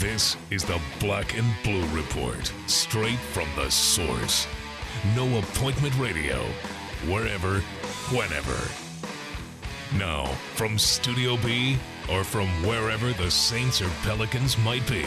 This 0.00 0.36
is 0.52 0.62
the 0.62 0.80
Black 1.00 1.36
and 1.36 1.52
Blue 1.64 1.84
Report, 1.88 2.52
straight 2.68 3.18
from 3.18 3.48
the 3.56 3.68
source. 3.68 4.46
No 5.16 5.40
appointment 5.40 5.92
radio, 5.98 6.36
wherever, 7.08 7.58
whenever. 8.14 8.56
Now, 9.98 10.26
from 10.54 10.78
Studio 10.78 11.36
B 11.38 11.78
or 12.08 12.22
from 12.22 12.46
wherever 12.64 13.12
the 13.12 13.28
Saints 13.28 13.82
or 13.82 13.88
Pelicans 14.02 14.56
might 14.58 14.88
be, 14.88 15.04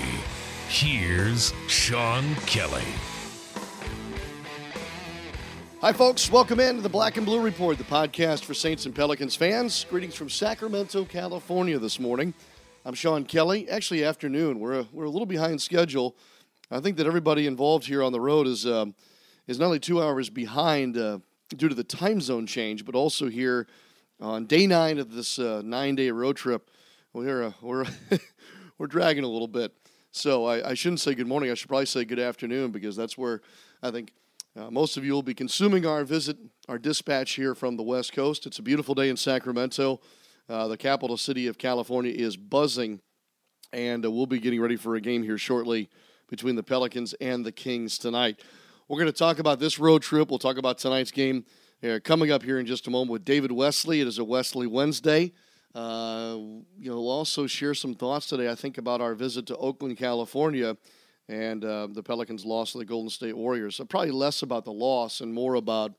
here's 0.68 1.54
Sean 1.68 2.36
Kelly. 2.46 2.84
Hi, 5.80 5.94
folks. 5.94 6.30
Welcome 6.30 6.60
in 6.60 6.76
to 6.76 6.82
the 6.82 6.90
Black 6.90 7.16
and 7.16 7.26
Blue 7.26 7.40
Report, 7.40 7.78
the 7.78 7.86
podcast 7.86 8.44
for 8.44 8.54
Saints 8.54 8.86
and 8.86 8.94
Pelicans 8.94 9.38
fans. 9.38 9.86
Greetings 9.90 10.16
from 10.16 10.30
Sacramento, 10.30 11.06
California 11.06 11.80
this 11.80 11.98
morning. 11.98 12.34
I'm 12.84 12.96
Sean 12.96 13.26
Kelly. 13.26 13.70
Actually, 13.70 14.04
afternoon. 14.04 14.60
We're 14.60 14.80
a, 14.80 14.88
we're 14.92 15.04
a 15.04 15.10
little 15.10 15.28
behind 15.28 15.62
schedule. 15.62 16.16
I 16.72 16.80
think 16.80 16.98
that 16.98 17.06
everybody 17.06 17.46
involved 17.46 17.86
here 17.86 18.02
on 18.02 18.12
the 18.12 18.20
road 18.20 18.48
is 18.48 18.66
um, 18.66 18.96
is 19.46 19.60
not 19.60 19.68
only 19.68 19.80
two 19.80 20.02
hours 20.02 20.32
behind 20.32 20.98
uh, 20.98 21.20
due 21.50 21.70
to 21.70 21.76
the 21.76 21.84
time 21.84 22.22
zone 22.22 22.48
change, 22.48 22.84
but 22.84 22.96
also 22.96 23.30
here 23.30 23.68
on 24.20 24.48
day 24.48 24.66
nine 24.66 24.98
of 24.98 25.14
this 25.14 25.38
uh, 25.38 25.62
nine 25.64 25.94
day 25.94 26.10
road 26.10 26.38
trip. 26.38 26.72
We're 27.14 27.44
uh, 27.44 27.52
we're 27.62 27.86
we're 28.80 28.88
dragging 28.88 29.26
a 29.26 29.30
little 29.30 29.48
bit. 29.48 29.74
So 30.12 30.46
I, 30.46 30.72
I 30.72 30.74
shouldn't 30.74 31.02
say 31.02 31.14
good 31.14 31.28
morning. 31.28 31.52
I 31.52 31.54
should 31.54 31.70
probably 31.70 31.86
say 31.86 32.04
good 32.04 32.20
afternoon 32.20 32.72
because 32.72 32.96
that's 32.96 33.16
where 33.16 33.42
I 33.84 33.92
think 33.92 34.12
uh, 34.56 34.72
most 34.72 34.98
of 34.98 35.06
you 35.06 35.14
will 35.14 35.22
be 35.22 35.36
consuming 35.36 35.86
our 35.86 36.04
visit, 36.04 36.36
our 36.68 36.80
dispatch 36.80 37.34
here 37.34 37.54
from 37.54 37.78
the 37.78 37.84
West 37.84 38.12
Coast. 38.14 38.48
It's 38.48 38.58
a 38.58 38.64
beautiful 38.64 38.96
day 38.96 39.10
in 39.10 39.18
Sacramento. 39.18 40.02
Uh, 40.52 40.68
the 40.68 40.76
capital 40.76 41.16
city 41.16 41.48
of 41.48 41.58
California 41.58 42.12
is 42.12 42.36
buzzing, 42.36 43.00
and 43.72 44.06
uh, 44.06 44.12
we'll 44.12 44.26
be 44.26 44.38
getting 44.38 44.60
ready 44.60 44.76
for 44.76 44.96
a 44.96 45.00
game 45.00 45.24
here 45.24 45.38
shortly 45.38 45.90
between 46.30 46.58
the 46.58 46.64
Pelicans 46.64 47.14
and 47.22 47.46
the 47.46 47.54
Kings 47.54 47.98
tonight. 47.98 48.42
We're 48.90 49.00
going 49.00 49.10
to 49.10 49.18
talk 49.18 49.40
about 49.40 49.62
this 49.62 49.80
road 49.80 50.02
trip. 50.02 50.30
We'll 50.30 50.40
talk 50.40 50.58
about 50.58 50.78
tonight's 50.78 51.12
game 51.12 51.46
uh, 51.82 52.00
coming 52.04 52.32
up 52.32 52.44
here 52.44 52.60
in 52.60 52.66
just 52.66 52.86
a 52.88 52.90
moment 52.90 53.12
with 53.12 53.24
David 53.24 53.54
Wesley. 53.54 54.02
It 54.02 54.08
is 54.08 54.20
a 54.20 54.26
Wesley 54.26 54.68
Wednesday. 54.68 55.32
Uh, 55.74 56.36
you 56.78 56.90
know, 56.90 56.96
we'll 56.96 57.10
also 57.10 57.48
share 57.48 57.74
some 57.74 57.96
thoughts 57.96 58.28
today, 58.28 58.52
I 58.52 58.56
think, 58.56 58.78
about 58.78 59.00
our 59.00 59.16
visit 59.16 59.46
to 59.46 59.56
Oakland, 59.56 59.96
California 59.96 60.76
and 61.30 61.64
uh, 61.64 61.88
the 61.90 62.04
Pelicans 62.04 62.44
lost 62.44 62.74
to 62.74 62.80
the 62.80 62.84
Golden 62.84 63.10
State 63.10 63.38
Warriors. 63.38 63.78
So 63.78 63.86
probably 63.86 64.12
less 64.12 64.42
about 64.42 64.66
the 64.66 64.74
loss 64.74 65.22
and 65.22 65.34
more 65.34 65.56
about 65.56 65.94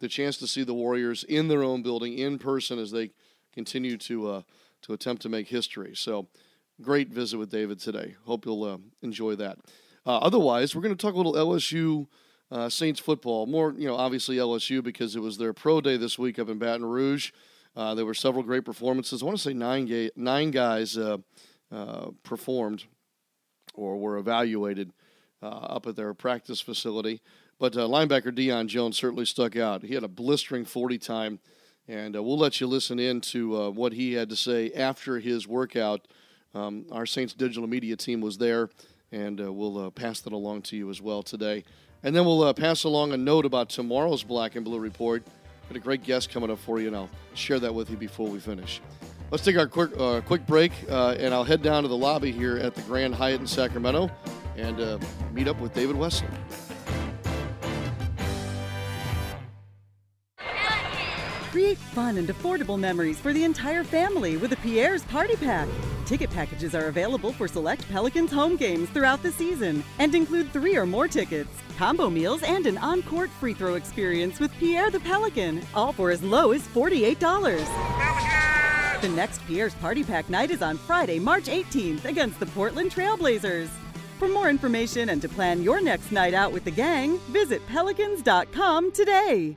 the 0.00 0.08
chance 0.08 0.36
to 0.36 0.46
see 0.46 0.64
the 0.64 0.74
Warriors 0.74 1.24
in 1.24 1.48
their 1.48 1.62
own 1.62 1.82
building 1.82 2.18
in 2.18 2.38
person 2.38 2.78
as 2.78 2.90
they 2.90 3.12
continue 3.56 3.96
to 3.96 4.28
uh, 4.28 4.42
to 4.82 4.92
attempt 4.92 5.22
to 5.22 5.28
make 5.28 5.48
history. 5.48 5.94
So 5.96 6.28
great 6.80 7.08
visit 7.08 7.38
with 7.38 7.50
David 7.50 7.80
today. 7.80 8.14
Hope 8.24 8.46
you'll 8.46 8.64
uh, 8.64 8.78
enjoy 9.02 9.34
that. 9.36 9.58
Uh, 10.04 10.18
otherwise, 10.18 10.76
we're 10.76 10.82
going 10.82 10.94
to 10.94 11.02
talk 11.02 11.14
a 11.14 11.16
little 11.16 11.34
LSU. 11.34 12.06
Uh, 12.48 12.68
Saints 12.68 13.00
football, 13.00 13.46
more 13.46 13.74
you 13.76 13.88
know, 13.88 13.96
obviously 13.96 14.36
LSU 14.36 14.80
because 14.80 15.16
it 15.16 15.20
was 15.20 15.36
their 15.36 15.52
pro 15.52 15.80
day 15.80 15.96
this 15.96 16.16
week 16.16 16.38
up 16.38 16.48
in 16.48 16.58
Baton 16.58 16.84
Rouge. 16.84 17.32
Uh, 17.74 17.92
there 17.96 18.06
were 18.06 18.14
several 18.14 18.44
great 18.44 18.64
performances. 18.64 19.20
I 19.20 19.24
want 19.24 19.36
to 19.36 19.42
say 19.42 19.52
nine, 19.52 19.86
ga- 19.86 20.12
nine 20.14 20.52
guys 20.52 20.96
performed 22.22 22.84
or 23.74 23.98
were 23.98 24.16
evaluated 24.16 24.92
uh, 25.42 25.48
up 25.48 25.86
at 25.86 25.96
their 25.96 26.14
practice 26.14 26.60
facility. 26.60 27.20
But 27.58 27.76
uh, 27.76 27.80
linebacker 27.80 28.32
Deion 28.32 28.66
Jones 28.66 28.96
certainly 28.96 29.24
stuck 29.24 29.56
out. 29.56 29.82
He 29.82 29.94
had 29.94 30.04
a 30.04 30.08
blistering 30.08 30.64
40 30.64 30.98
time, 30.98 31.40
and 31.88 32.16
uh, 32.16 32.22
we'll 32.22 32.38
let 32.38 32.60
you 32.60 32.66
listen 32.66 32.98
in 32.98 33.20
to 33.20 33.56
uh, 33.56 33.70
what 33.70 33.92
he 33.92 34.14
had 34.14 34.28
to 34.30 34.36
say 34.36 34.72
after 34.72 35.18
his 35.18 35.46
workout. 35.46 36.06
Um, 36.54 36.86
our 36.90 37.06
Saints 37.06 37.34
digital 37.34 37.66
media 37.66 37.96
team 37.96 38.20
was 38.20 38.38
there, 38.38 38.70
and 39.12 39.40
uh, 39.40 39.52
we'll 39.52 39.78
uh, 39.78 39.90
pass 39.90 40.20
that 40.20 40.32
along 40.32 40.62
to 40.62 40.76
you 40.76 40.90
as 40.90 41.00
well 41.02 41.22
today. 41.22 41.64
And 42.02 42.14
then 42.14 42.24
we'll 42.24 42.52
pass 42.54 42.84
along 42.84 43.12
a 43.12 43.16
note 43.16 43.44
about 43.44 43.68
tomorrow's 43.68 44.22
Black 44.22 44.56
and 44.56 44.64
Blue 44.64 44.78
report. 44.78 45.22
Got 45.68 45.76
a 45.76 45.80
great 45.80 46.04
guest 46.04 46.30
coming 46.30 46.50
up 46.50 46.58
for 46.58 46.80
you, 46.80 46.86
and 46.86 46.96
I'll 46.96 47.10
share 47.34 47.58
that 47.58 47.74
with 47.74 47.90
you 47.90 47.96
before 47.96 48.28
we 48.28 48.38
finish. 48.38 48.80
Let's 49.30 49.44
take 49.44 49.56
our 49.56 49.66
quick 49.66 49.90
uh, 49.98 50.20
quick 50.20 50.46
break, 50.46 50.72
uh, 50.88 51.16
and 51.18 51.34
I'll 51.34 51.42
head 51.42 51.60
down 51.60 51.82
to 51.82 51.88
the 51.88 51.96
lobby 51.96 52.30
here 52.30 52.58
at 52.58 52.76
the 52.76 52.82
Grand 52.82 53.14
Hyatt 53.14 53.40
in 53.40 53.46
Sacramento 53.46 54.08
and 54.56 54.80
uh, 54.80 54.98
meet 55.32 55.48
up 55.48 55.60
with 55.60 55.74
David 55.74 55.96
Wesley. 55.96 56.28
Create 61.56 61.78
fun 61.78 62.18
and 62.18 62.28
affordable 62.28 62.78
memories 62.78 63.18
for 63.18 63.32
the 63.32 63.42
entire 63.42 63.82
family 63.82 64.36
with 64.36 64.52
a 64.52 64.56
Pierre's 64.56 65.02
Party 65.04 65.36
Pack. 65.36 65.66
Ticket 66.04 66.28
packages 66.28 66.74
are 66.74 66.88
available 66.88 67.32
for 67.32 67.48
select 67.48 67.88
Pelicans 67.88 68.30
home 68.30 68.56
games 68.56 68.90
throughout 68.90 69.22
the 69.22 69.32
season 69.32 69.82
and 69.98 70.14
include 70.14 70.52
three 70.52 70.76
or 70.76 70.84
more 70.84 71.08
tickets, 71.08 71.48
combo 71.78 72.10
meals, 72.10 72.42
and 72.42 72.66
an 72.66 72.76
on 72.76 73.02
court 73.04 73.30
free 73.40 73.54
throw 73.54 73.76
experience 73.76 74.38
with 74.38 74.52
Pierre 74.58 74.90
the 74.90 75.00
Pelican, 75.00 75.62
all 75.74 75.94
for 75.94 76.10
as 76.10 76.22
low 76.22 76.52
as 76.52 76.60
$48. 76.60 77.18
The 79.00 79.08
next 79.08 79.42
Pierre's 79.46 79.72
Party 79.76 80.04
Pack 80.04 80.28
night 80.28 80.50
is 80.50 80.60
on 80.60 80.76
Friday, 80.76 81.18
March 81.18 81.44
18th 81.44 82.04
against 82.04 82.38
the 82.38 82.44
Portland 82.44 82.90
Trailblazers. 82.90 83.70
For 84.18 84.28
more 84.28 84.50
information 84.50 85.08
and 85.08 85.22
to 85.22 85.28
plan 85.30 85.62
your 85.62 85.80
next 85.80 86.12
night 86.12 86.34
out 86.34 86.52
with 86.52 86.64
the 86.64 86.70
gang, 86.70 87.16
visit 87.30 87.66
pelicans.com 87.66 88.92
today. 88.92 89.56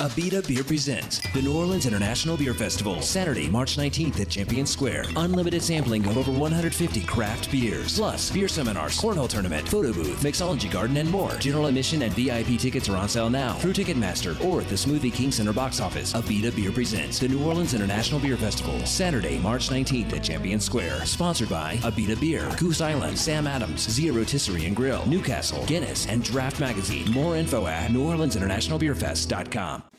Abita 0.00 0.40
Beer 0.48 0.64
presents 0.64 1.20
the 1.34 1.42
New 1.42 1.54
Orleans 1.54 1.84
International 1.84 2.34
Beer 2.34 2.54
Festival, 2.54 3.02
Saturday, 3.02 3.50
March 3.50 3.76
19th 3.76 4.18
at 4.18 4.30
Champion 4.30 4.64
Square. 4.64 5.04
Unlimited 5.14 5.62
sampling 5.62 6.06
of 6.06 6.16
over 6.16 6.32
150 6.32 7.02
craft 7.02 7.52
beers, 7.52 7.98
plus 7.98 8.30
beer 8.30 8.48
seminars, 8.48 8.98
cornhole 8.98 9.28
tournament, 9.28 9.68
photo 9.68 9.92
booth, 9.92 10.22
mixology 10.22 10.70
garden, 10.70 10.96
and 10.96 11.10
more. 11.10 11.32
General 11.32 11.66
admission 11.66 12.00
and 12.00 12.14
VIP 12.14 12.58
tickets 12.58 12.88
are 12.88 12.96
on 12.96 13.10
sale 13.10 13.28
now 13.28 13.58
through 13.58 13.74
Ticketmaster 13.74 14.42
or 14.42 14.62
at 14.62 14.68
the 14.68 14.74
Smoothie 14.74 15.12
King 15.12 15.30
Center 15.30 15.52
box 15.52 15.80
office. 15.80 16.14
Abita 16.14 16.56
Beer 16.56 16.72
presents 16.72 17.18
the 17.18 17.28
New 17.28 17.44
Orleans 17.44 17.74
International 17.74 18.18
Beer 18.18 18.38
Festival, 18.38 18.80
Saturday, 18.86 19.38
March 19.40 19.68
19th 19.68 20.14
at 20.14 20.24
Champion 20.24 20.60
Square. 20.60 21.04
Sponsored 21.04 21.50
by 21.50 21.76
Abita 21.82 22.18
Beer, 22.18 22.50
Goose 22.58 22.80
Island, 22.80 23.18
Sam 23.18 23.46
Adams, 23.46 23.86
Zea 23.90 24.12
Rotisserie 24.12 24.64
and 24.64 24.74
Grill, 24.74 25.06
Newcastle, 25.06 25.62
Guinness, 25.66 26.06
and 26.06 26.24
Draft 26.24 26.58
Magazine. 26.58 27.10
More 27.10 27.36
info 27.36 27.66
at 27.66 27.90
NewOrleansInternationalBeerFest.com. 27.90 29.89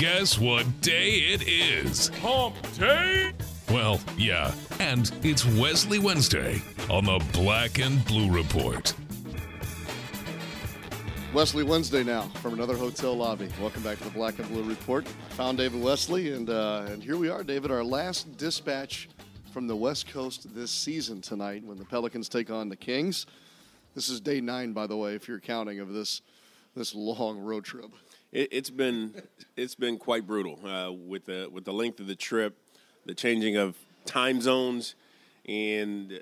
Guess 0.00 0.38
what 0.38 0.80
day 0.80 1.10
it 1.10 1.46
is? 1.46 2.08
Hump 2.22 2.56
Day? 2.78 3.32
Well, 3.70 4.00
yeah, 4.16 4.54
and 4.78 5.12
it's 5.22 5.44
Wesley 5.44 5.98
Wednesday 5.98 6.62
on 6.88 7.04
the 7.04 7.22
Black 7.34 7.80
and 7.80 8.02
Blue 8.06 8.32
Report. 8.32 8.94
Wesley 11.34 11.64
Wednesday 11.64 12.02
now 12.02 12.22
from 12.40 12.54
another 12.54 12.78
hotel 12.78 13.14
lobby. 13.14 13.50
Welcome 13.60 13.82
back 13.82 13.98
to 13.98 14.04
the 14.04 14.10
Black 14.10 14.38
and 14.38 14.48
Blue 14.48 14.62
Report. 14.62 15.06
Found 15.36 15.58
David 15.58 15.82
Wesley, 15.82 16.32
and 16.32 16.48
uh, 16.48 16.86
and 16.88 17.02
here 17.02 17.18
we 17.18 17.28
are, 17.28 17.44
David. 17.44 17.70
Our 17.70 17.84
last 17.84 18.38
dispatch 18.38 19.10
from 19.52 19.66
the 19.66 19.76
West 19.76 20.08
Coast 20.10 20.46
this 20.54 20.70
season 20.70 21.20
tonight, 21.20 21.62
when 21.62 21.76
the 21.76 21.84
Pelicans 21.84 22.30
take 22.30 22.50
on 22.50 22.70
the 22.70 22.76
Kings. 22.76 23.26
This 23.94 24.08
is 24.08 24.18
day 24.18 24.40
nine, 24.40 24.72
by 24.72 24.86
the 24.86 24.96
way, 24.96 25.14
if 25.14 25.28
you're 25.28 25.40
counting 25.40 25.78
of 25.80 25.92
this 25.92 26.22
this 26.80 26.94
long 26.94 27.38
road 27.38 27.62
trip. 27.62 27.90
It, 28.32 28.52
has 28.54 28.70
been 28.70 29.22
it's 29.56 29.74
been 29.74 29.98
quite 29.98 30.26
brutal 30.26 30.58
uh, 30.66 30.90
with 30.90 31.26
the 31.26 31.48
with 31.52 31.64
the 31.64 31.72
length 31.72 32.00
of 32.00 32.06
the 32.06 32.14
trip, 32.14 32.56
the 33.04 33.14
changing 33.14 33.56
of 33.56 33.76
time 34.06 34.40
zones, 34.40 34.94
and 35.46 36.20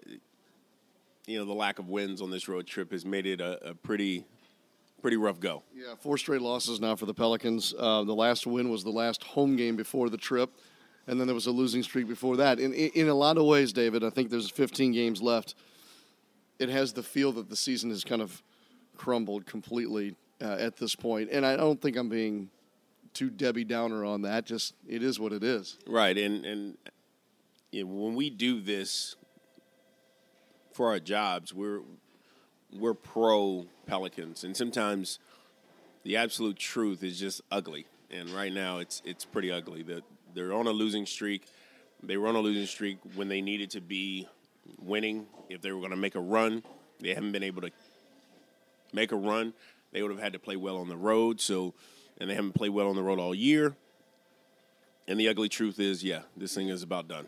you 1.26 1.38
know 1.38 1.44
the 1.44 1.55
lack 1.55 1.78
of 1.78 1.88
wins 1.88 2.20
on 2.20 2.31
this 2.31 2.49
road 2.49 2.66
trip 2.66 2.90
has 2.90 3.06
made 3.06 3.25
it 3.25 3.40
a, 3.40 3.70
a 3.70 3.75
pretty 3.75 4.25
pretty 5.00 5.16
rough 5.16 5.38
go. 5.38 5.62
Yeah, 5.72 5.94
four 6.00 6.19
straight 6.19 6.43
losses 6.43 6.81
now 6.81 6.96
for 6.96 7.06
the 7.06 7.14
Pelicans. 7.14 7.72
Uh, 7.78 8.02
the 8.02 8.14
last 8.14 8.44
win 8.44 8.69
was 8.69 8.82
the 8.82 8.90
last 8.90 9.22
home 9.22 9.55
game 9.55 9.76
before 9.76 10.10
the 10.10 10.16
trip, 10.16 10.50
and 11.06 11.20
then 11.20 11.28
there 11.28 11.34
was 11.34 11.46
a 11.46 11.52
losing 11.52 11.84
streak 11.84 12.08
before 12.08 12.37
that. 12.38 12.58
In, 12.58 12.75
in, 12.75 12.90
in 12.94 13.08
a 13.08 13.14
lot 13.14 13.38
of 13.38 13.44
ways, 13.44 13.72
David, 13.72 14.02
I 14.02 14.10
think 14.10 14.31
there's 14.31 14.50
15 14.50 14.90
games 14.90 15.22
left. 15.22 15.55
It 16.58 16.69
has 16.69 16.94
the 16.94 17.05
feel 17.05 17.31
that 17.32 17.49
the 17.49 17.55
season 17.55 17.90
has 17.90 18.02
kind 18.02 18.20
of 18.20 18.43
crumbled 18.96 19.46
completely 19.46 20.16
uh, 20.43 20.56
at 20.58 20.76
this 20.76 20.94
point, 20.94 21.31
and 21.31 21.44
I 21.44 21.56
don't 21.56 21.81
think 21.81 21.96
I'm 21.96 22.08
being 22.08 22.50
too 23.14 23.31
Debbie 23.31 23.64
Downer 23.64 24.05
on 24.05 24.23
that. 24.23 24.46
Just 24.46 24.75
it 24.87 25.02
is 25.02 25.19
what 25.19 25.32
it 25.32 25.43
is. 25.43 25.79
Right, 25.87 26.17
and 26.17 26.44
and 26.44 26.79
you 27.70 27.85
know, 27.85 27.93
when 27.93 28.14
we 28.14 28.31
do 28.31 28.61
this 28.61 29.17
for 30.73 30.88
our 30.88 31.00
jobs, 31.00 31.52
we're 31.52 31.81
we're 32.73 32.94
pro 32.94 33.67
Pelicans, 33.87 34.44
and 34.44 34.56
sometimes 34.56 35.19
the 36.05 36.17
absolute 36.17 36.56
truth 36.56 37.02
is 37.02 37.19
just 37.19 37.41
ugly. 37.50 37.87
And 38.11 38.31
right 38.31 38.52
now, 38.52 38.79
it's 38.79 39.02
it's 39.05 39.25
pretty 39.25 39.50
ugly. 39.50 39.82
That 39.82 40.02
they're 40.34 40.52
on 40.52 40.67
a 40.67 40.70
losing 40.70 41.06
streak. 41.06 41.46
They 42.02 42.17
were 42.17 42.29
on 42.29 42.37
a 42.37 42.41
losing 42.41 42.67
streak 42.67 42.99
when 43.14 43.29
they 43.29 43.41
needed 43.41 43.70
to 43.70 43.81
be 43.81 44.29
winning. 44.81 45.26
If 45.49 45.61
they 45.61 45.73
were 45.73 45.79
going 45.79 45.91
to 45.91 45.96
make 45.96 46.14
a 46.14 46.20
run, 46.20 46.62
they 47.00 47.14
haven't 47.14 47.32
been 47.32 47.43
able 47.43 47.62
to 47.62 47.70
make 48.93 49.12
a 49.12 49.17
run. 49.17 49.52
They 49.93 50.02
would 50.02 50.11
have 50.11 50.20
had 50.20 50.32
to 50.35 50.38
play 50.38 50.56
well 50.56 50.76
on 50.76 50.88
the 50.88 50.96
road. 50.96 51.40
So, 51.40 51.75
and 52.19 52.29
they 52.29 52.35
haven't 52.35 52.55
played 52.55 52.70
well 52.70 52.88
on 52.88 52.96
the 52.96 53.02
road 53.02 53.19
all 53.19 53.35
year. 53.35 53.76
And 55.06 55.19
the 55.19 55.29
ugly 55.29 55.49
truth 55.49 55.81
is, 55.81 56.05
yeah, 56.05 56.23
this 56.37 56.55
thing 56.55 56.69
is 56.69 56.82
about 56.82 57.08
done. 57.08 57.26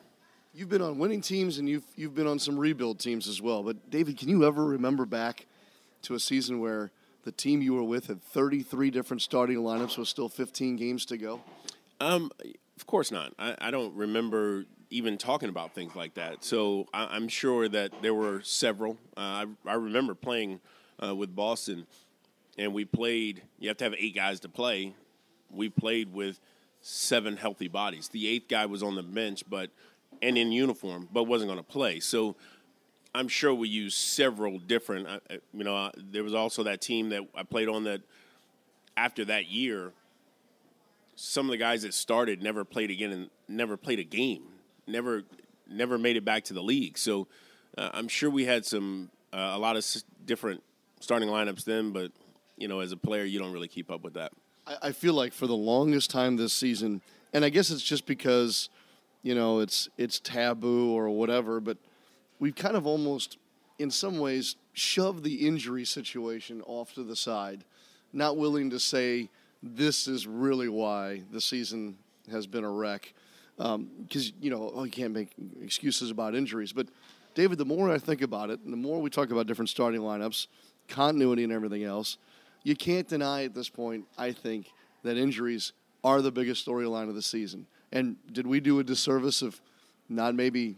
You've 0.52 0.68
been 0.68 0.82
on 0.82 0.98
winning 0.98 1.20
teams 1.20 1.58
and 1.58 1.68
you've 1.68 1.84
you've 1.94 2.14
been 2.14 2.26
on 2.26 2.38
some 2.38 2.58
rebuild 2.58 2.98
teams 2.98 3.28
as 3.28 3.40
well. 3.40 3.62
But 3.62 3.88
David, 3.88 4.18
can 4.18 4.28
you 4.28 4.44
ever 4.44 4.64
remember 4.64 5.06
back 5.06 5.46
to 6.02 6.14
a 6.14 6.20
season 6.20 6.60
where 6.60 6.90
the 7.22 7.32
team 7.32 7.62
you 7.62 7.74
were 7.74 7.84
with 7.84 8.08
had 8.08 8.22
33 8.22 8.90
different 8.90 9.22
starting 9.22 9.58
lineups 9.58 9.96
with 9.96 10.08
still 10.08 10.28
15 10.28 10.76
games 10.76 11.04
to 11.06 11.16
go? 11.16 11.40
Um, 12.00 12.32
of 12.76 12.86
course 12.86 13.10
not. 13.10 13.32
I, 13.38 13.54
I 13.60 13.70
don't 13.70 13.94
remember 13.94 14.64
even 14.90 15.16
talking 15.18 15.48
about 15.48 15.74
things 15.74 15.94
like 15.94 16.14
that. 16.14 16.44
So 16.44 16.86
I, 16.92 17.16
am 17.16 17.28
sure 17.28 17.68
that 17.68 18.02
there 18.02 18.14
were 18.14 18.40
several. 18.42 18.98
Uh, 19.16 19.20
I, 19.20 19.46
I 19.66 19.74
remember 19.74 20.14
playing 20.14 20.60
uh, 21.02 21.14
with 21.14 21.34
Boston, 21.34 21.86
and 22.60 22.74
we 22.74 22.84
played. 22.84 23.42
You 23.58 23.68
have 23.68 23.78
to 23.78 23.84
have 23.84 23.94
eight 23.98 24.14
guys 24.14 24.40
to 24.40 24.48
play. 24.48 24.94
We 25.50 25.70
played 25.70 26.12
with 26.12 26.38
seven 26.82 27.38
healthy 27.38 27.68
bodies. 27.68 28.08
The 28.08 28.28
eighth 28.28 28.48
guy 28.48 28.66
was 28.66 28.82
on 28.82 28.94
the 28.94 29.02
bench, 29.02 29.44
but 29.48 29.70
and 30.20 30.36
in 30.36 30.52
uniform, 30.52 31.08
but 31.10 31.24
wasn't 31.24 31.48
going 31.48 31.58
to 31.58 31.68
play. 31.68 32.00
So 32.00 32.36
I'm 33.14 33.28
sure 33.28 33.54
we 33.54 33.68
used 33.68 33.96
several 33.96 34.58
different. 34.58 35.08
Uh, 35.08 35.18
uh 35.30 35.36
you 35.54 35.64
know, 35.64 35.74
uh, 35.74 35.90
there 35.96 36.22
was 36.22 36.34
also 36.34 36.62
that 36.64 36.82
team 36.82 37.08
that 37.08 37.22
I 37.34 37.44
played 37.44 37.68
on 37.68 37.84
that 37.84 38.02
after 38.96 39.24
that 39.24 39.48
year. 39.48 39.92
Some 41.16 41.46
of 41.46 41.50
the 41.50 41.58
guys 41.58 41.82
that 41.82 41.94
started 41.94 42.42
never 42.42 42.64
played 42.64 42.90
again 42.90 43.10
and 43.10 43.30
never 43.48 43.78
played 43.78 43.98
a 43.98 44.04
game, 44.04 44.42
never 44.86 45.24
never 45.66 45.96
made 45.96 46.16
it 46.16 46.26
back 46.26 46.44
to 46.44 46.54
the 46.54 46.62
league. 46.62 46.98
So 46.98 47.26
uh, 47.78 47.88
I'm 47.94 48.08
sure 48.08 48.28
we 48.28 48.44
had 48.44 48.66
some 48.66 49.10
uh, 49.32 49.52
a 49.54 49.58
lot 49.58 49.76
of 49.76 49.86
different 50.26 50.62
starting 51.00 51.28
lineups 51.30 51.64
then, 51.64 51.92
but 51.92 52.12
you 52.60 52.68
know, 52.68 52.80
as 52.80 52.92
a 52.92 52.96
player, 52.96 53.24
you 53.24 53.38
don't 53.38 53.52
really 53.52 53.68
keep 53.68 53.90
up 53.90 54.04
with 54.04 54.14
that. 54.14 54.32
I, 54.66 54.76
I 54.82 54.92
feel 54.92 55.14
like 55.14 55.32
for 55.32 55.46
the 55.46 55.56
longest 55.56 56.10
time 56.10 56.36
this 56.36 56.52
season, 56.52 57.00
and 57.32 57.44
I 57.44 57.48
guess 57.48 57.70
it's 57.70 57.82
just 57.82 58.06
because, 58.06 58.68
you 59.22 59.34
know, 59.34 59.60
it's 59.60 59.88
it's 59.96 60.20
taboo 60.20 60.92
or 60.92 61.10
whatever, 61.10 61.60
but 61.60 61.78
we've 62.38 62.54
kind 62.54 62.76
of 62.76 62.86
almost, 62.86 63.38
in 63.78 63.90
some 63.90 64.18
ways, 64.18 64.56
shoved 64.74 65.24
the 65.24 65.46
injury 65.46 65.84
situation 65.84 66.62
off 66.66 66.94
to 66.94 67.02
the 67.02 67.16
side, 67.16 67.64
not 68.12 68.36
willing 68.36 68.70
to 68.70 68.78
say 68.78 69.28
this 69.62 70.06
is 70.06 70.26
really 70.26 70.68
why 70.68 71.22
the 71.32 71.40
season 71.40 71.96
has 72.30 72.46
been 72.46 72.64
a 72.64 72.70
wreck. 72.70 73.12
Because 73.56 74.28
um, 74.28 74.34
you 74.40 74.50
know, 74.50 74.72
oh, 74.74 74.84
you 74.84 74.90
can't 74.90 75.12
make 75.12 75.32
excuses 75.62 76.10
about 76.10 76.34
injuries, 76.34 76.72
but 76.72 76.86
David, 77.34 77.58
the 77.58 77.64
more 77.64 77.90
I 77.90 77.98
think 77.98 78.22
about 78.22 78.50
it, 78.50 78.60
and 78.64 78.72
the 78.72 78.76
more 78.76 79.00
we 79.00 79.10
talk 79.10 79.30
about 79.30 79.46
different 79.46 79.68
starting 79.68 80.00
lineups, 80.00 80.46
continuity 80.88 81.44
and 81.44 81.52
everything 81.52 81.84
else, 81.84 82.18
you 82.62 82.76
can't 82.76 83.08
deny 83.08 83.44
at 83.44 83.54
this 83.54 83.68
point, 83.68 84.06
I 84.18 84.32
think, 84.32 84.70
that 85.02 85.16
injuries 85.16 85.72
are 86.04 86.22
the 86.22 86.30
biggest 86.30 86.66
storyline 86.66 87.08
of 87.08 87.14
the 87.14 87.22
season. 87.22 87.66
And 87.92 88.16
did 88.32 88.46
we 88.46 88.60
do 88.60 88.78
a 88.78 88.84
disservice 88.84 89.42
of 89.42 89.60
not 90.08 90.34
maybe 90.34 90.76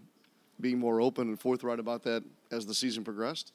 being 0.61 0.79
more 0.79 1.01
open 1.01 1.29
and 1.29 1.41
forthright 1.41 1.79
about 1.79 2.03
that 2.05 2.23
as 2.51 2.67
the 2.67 2.75
season 2.75 3.05
progressed? 3.05 3.53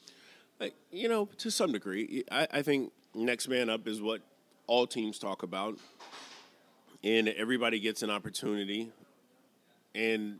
You 0.92 1.08
know, 1.08 1.30
to 1.38 1.52
some 1.52 1.72
degree, 1.72 2.24
I, 2.32 2.48
I 2.52 2.62
think 2.62 2.92
next 3.14 3.48
man 3.48 3.70
up 3.70 3.88
is 3.88 4.02
what 4.02 4.22
all 4.66 4.88
teams 4.88 5.20
talk 5.20 5.44
about, 5.44 5.78
and 7.04 7.28
everybody 7.30 7.80
gets 7.80 8.02
an 8.02 8.10
opportunity. 8.10 8.92
And 9.94 10.40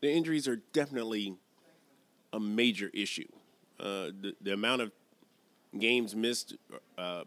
the 0.00 0.10
injuries 0.10 0.48
are 0.48 0.56
definitely 0.72 1.36
a 2.32 2.40
major 2.40 2.90
issue. 2.92 3.28
Uh, 3.78 4.10
the, 4.20 4.34
the 4.40 4.52
amount 4.52 4.82
of 4.82 4.92
games 5.78 6.14
missed 6.14 6.56
uh, 6.98 7.24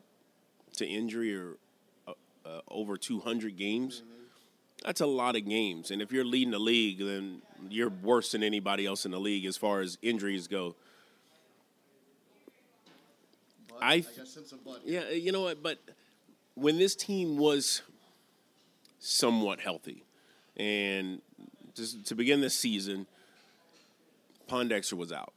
to 0.78 0.86
injury 0.86 1.36
or 1.36 1.58
uh, 2.08 2.14
uh 2.46 2.62
over 2.70 2.98
200 2.98 3.58
games. 3.58 4.02
Mm-hmm. 4.02 4.14
That's 4.86 5.02
a 5.02 5.06
lot 5.06 5.36
of 5.36 5.46
games, 5.46 5.92
and 5.92 6.02
if 6.02 6.12
you're 6.14 6.24
leading 6.24 6.52
the 6.52 6.60
league, 6.60 7.00
then 7.00 7.42
you're 7.70 7.90
worse 7.90 8.32
than 8.32 8.44
anybody 8.44 8.86
else 8.86 9.06
in 9.06 9.12
the 9.12 9.20
league 9.20 9.46
as 9.46 9.58
far 9.58 9.82
as 9.82 9.98
injuries 10.02 10.48
go. 10.48 10.76
I, 13.82 13.96
I 13.96 14.06
yeah, 14.86 15.10
you 15.10 15.34
know 15.34 15.42
what? 15.42 15.62
But 15.62 15.80
when 16.56 16.78
this 16.78 16.96
team 16.96 17.38
was 17.38 17.82
somewhat 19.00 19.60
healthy, 19.60 20.04
and 20.56 21.22
just 21.76 22.06
to 22.06 22.16
begin 22.16 22.40
this 22.40 22.58
season, 22.58 23.06
Pondexter 24.48 24.94
was 24.94 25.12
out 25.12 25.34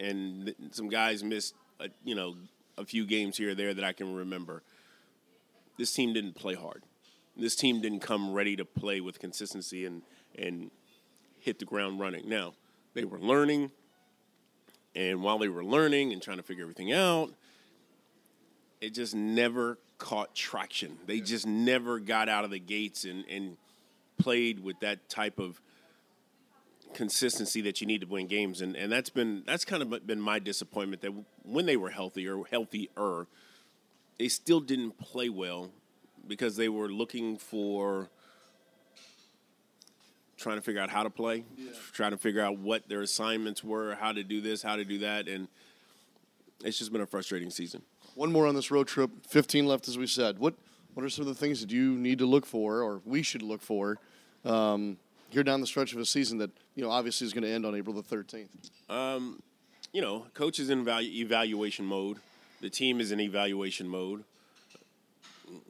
and 0.00 0.54
some 0.70 0.88
guys 0.88 1.22
missed, 1.22 1.54
a, 1.80 1.88
you 2.04 2.14
know, 2.14 2.36
a 2.76 2.84
few 2.84 3.06
games 3.06 3.36
here 3.36 3.50
or 3.50 3.54
there 3.54 3.74
that 3.74 3.84
I 3.84 3.92
can 3.92 4.14
remember. 4.14 4.62
This 5.78 5.92
team 5.92 6.12
didn't 6.12 6.34
play 6.34 6.54
hard. 6.54 6.82
This 7.36 7.56
team 7.56 7.80
didn't 7.80 8.00
come 8.00 8.32
ready 8.32 8.56
to 8.56 8.64
play 8.64 9.00
with 9.00 9.18
consistency 9.18 9.84
and 9.84 10.02
and 10.36 10.70
hit 11.40 11.58
the 11.58 11.64
ground 11.64 12.00
running. 12.00 12.28
Now 12.28 12.54
they 12.94 13.04
were 13.04 13.18
learning, 13.18 13.72
and 14.94 15.22
while 15.22 15.38
they 15.38 15.48
were 15.48 15.64
learning 15.64 16.12
and 16.12 16.22
trying 16.22 16.36
to 16.36 16.42
figure 16.42 16.62
everything 16.62 16.92
out, 16.92 17.32
it 18.80 18.94
just 18.94 19.14
never 19.14 19.78
caught 19.98 20.34
traction. 20.34 20.98
They 21.06 21.20
just 21.20 21.46
never 21.46 21.98
got 21.98 22.28
out 22.28 22.44
of 22.44 22.50
the 22.50 22.58
gates 22.58 23.04
and, 23.04 23.24
and 23.28 23.56
played 24.18 24.60
with 24.60 24.78
that 24.80 25.08
type 25.08 25.38
of 25.38 25.60
consistency 26.94 27.60
that 27.62 27.80
you 27.80 27.86
need 27.86 28.00
to 28.00 28.06
win 28.06 28.26
games, 28.26 28.60
and, 28.60 28.76
and 28.76 28.90
that's 28.90 29.10
been 29.10 29.42
that's 29.46 29.64
kind 29.64 29.82
of 29.82 30.06
been 30.06 30.20
my 30.20 30.38
disappointment 30.38 31.02
that 31.02 31.12
when 31.42 31.66
they 31.66 31.76
were 31.76 31.90
healthy 31.90 32.26
or 32.28 32.44
healthier, 32.46 33.26
they 34.18 34.28
still 34.28 34.60
didn't 34.60 34.98
play 34.98 35.28
well 35.28 35.70
because 36.26 36.56
they 36.56 36.68
were 36.68 36.88
looking 36.88 37.36
for 37.36 38.08
trying 40.36 40.56
to 40.56 40.62
figure 40.62 40.80
out 40.80 40.90
how 40.90 41.02
to 41.02 41.10
play, 41.10 41.44
yeah. 41.56 41.70
trying 41.92 42.10
to 42.10 42.16
figure 42.16 42.40
out 42.40 42.58
what 42.58 42.88
their 42.88 43.02
assignments 43.02 43.62
were, 43.62 43.94
how 43.94 44.12
to 44.12 44.22
do 44.22 44.40
this, 44.40 44.62
how 44.62 44.76
to 44.76 44.84
do 44.84 44.98
that, 44.98 45.28
and 45.28 45.48
it's 46.64 46.78
just 46.78 46.92
been 46.92 47.00
a 47.00 47.06
frustrating 47.06 47.50
season. 47.50 47.82
One 48.14 48.32
more 48.32 48.46
on 48.46 48.54
this 48.54 48.70
road 48.70 48.86
trip, 48.86 49.10
15 49.26 49.66
left, 49.66 49.88
as 49.88 49.98
we 49.98 50.06
said. 50.06 50.38
What 50.38 50.54
what 50.94 51.04
are 51.04 51.08
some 51.08 51.22
of 51.22 51.28
the 51.28 51.34
things 51.34 51.60
that 51.60 51.70
you 51.70 51.96
need 51.96 52.18
to 52.18 52.26
look 52.26 52.46
for, 52.46 52.80
or 52.82 53.00
we 53.04 53.22
should 53.22 53.42
look 53.42 53.60
for, 53.60 53.98
um, 54.44 54.96
here 55.34 55.42
down 55.42 55.60
the 55.60 55.66
stretch 55.66 55.92
of 55.92 55.98
a 55.98 56.06
season 56.06 56.38
that 56.38 56.50
you 56.74 56.82
know 56.82 56.90
obviously 56.90 57.26
is 57.26 57.32
going 57.32 57.44
to 57.44 57.50
end 57.50 57.66
on 57.66 57.74
April 57.74 57.94
the 57.94 58.02
13th? 58.02 58.48
Um, 58.88 59.42
you 59.92 60.00
know, 60.00 60.26
coach 60.32 60.58
is 60.58 60.70
in 60.70 60.88
evaluation 60.88 61.84
mode. 61.84 62.18
The 62.60 62.70
team 62.70 63.00
is 63.00 63.12
in 63.12 63.20
evaluation 63.20 63.88
mode. 63.88 64.24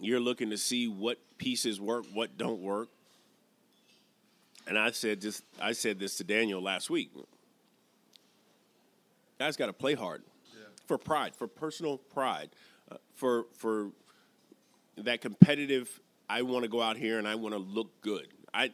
You're 0.00 0.20
looking 0.20 0.50
to 0.50 0.58
see 0.58 0.86
what 0.86 1.18
pieces 1.38 1.80
work, 1.80 2.04
what 2.12 2.38
don't 2.38 2.60
work. 2.60 2.88
And 4.66 4.78
I 4.78 4.92
said 4.92 5.20
this. 5.20 5.42
I 5.60 5.72
said 5.72 5.98
this 5.98 6.16
to 6.18 6.24
Daniel 6.24 6.62
last 6.62 6.88
week. 6.88 7.10
Guys 9.38 9.56
got 9.56 9.66
to 9.66 9.72
play 9.72 9.94
hard 9.94 10.22
yeah. 10.52 10.66
for 10.86 10.96
pride, 10.96 11.34
for 11.34 11.48
personal 11.48 11.98
pride, 11.98 12.50
uh, 12.90 12.96
for 13.14 13.46
for 13.56 13.90
that 14.96 15.20
competitive. 15.20 16.00
I 16.28 16.42
want 16.42 16.62
to 16.62 16.68
go 16.68 16.80
out 16.80 16.96
here 16.96 17.18
and 17.18 17.28
I 17.28 17.34
want 17.34 17.54
to 17.54 17.58
look 17.58 18.00
good. 18.00 18.28
I 18.54 18.72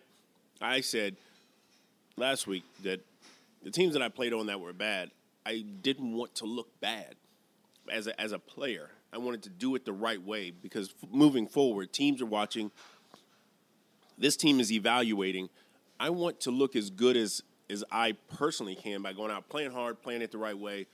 I 0.61 0.81
said 0.83 1.17
last 2.17 2.47
week 2.47 2.65
that 2.83 3.01
the 3.63 3.71
teams 3.71 3.95
that 3.95 4.03
I 4.03 4.09
played 4.09 4.33
on 4.33 4.47
that 4.47 4.61
were 4.61 4.73
bad, 4.73 5.11
I 5.47 5.65
didn't 5.83 6.13
want 6.13 6.35
to 6.37 6.45
look 6.45 6.69
bad 6.81 7.15
as 7.91 8.07
a, 8.07 8.21
as 8.21 8.33
a 8.33 8.39
player. 8.39 8.91
I 9.13 9.19
wanted 9.19 9.43
to 9.45 9.49
do 9.49 9.75
it 9.75 9.85
the 9.85 9.93
right 9.93 10.23
way 10.23 10.51
because 10.51 10.95
moving 11.11 11.47
forward, 11.47 11.93
teams 11.93 12.21
are 12.21 12.27
watching. 12.27 12.71
This 14.19 14.37
team 14.37 14.61
is 14.61 14.71
evaluating. 14.71 15.49
I 15.99 16.11
want 16.11 16.41
to 16.41 16.51
look 16.51 16.77
as 16.77 16.91
good 16.91 17.17
as 17.17 17.43
as 17.69 17.85
I 17.91 18.13
personally 18.37 18.75
can 18.75 19.01
by 19.01 19.13
going 19.13 19.31
out 19.31 19.49
playing 19.49 19.71
hard, 19.71 20.03
playing 20.03 20.23
it 20.23 20.33
the 20.33 20.39
right 20.39 20.59
way, 20.59 20.87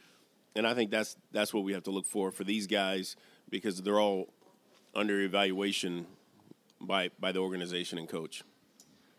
and 0.55 0.67
I 0.67 0.75
think 0.75 0.91
that's 0.91 1.17
that's 1.33 1.53
what 1.53 1.65
we 1.65 1.73
have 1.73 1.83
to 1.85 1.91
look 1.91 2.07
for 2.07 2.31
for 2.31 2.45
these 2.45 2.67
guys 2.67 3.17
because 3.51 3.83
they're 3.83 4.01
all 4.01 4.29
under 4.95 5.21
evaluation 5.21 6.07
by 6.81 7.11
by 7.19 7.33
the 7.33 7.41
organization 7.41 7.99
and 7.99 8.09
coach. 8.09 8.43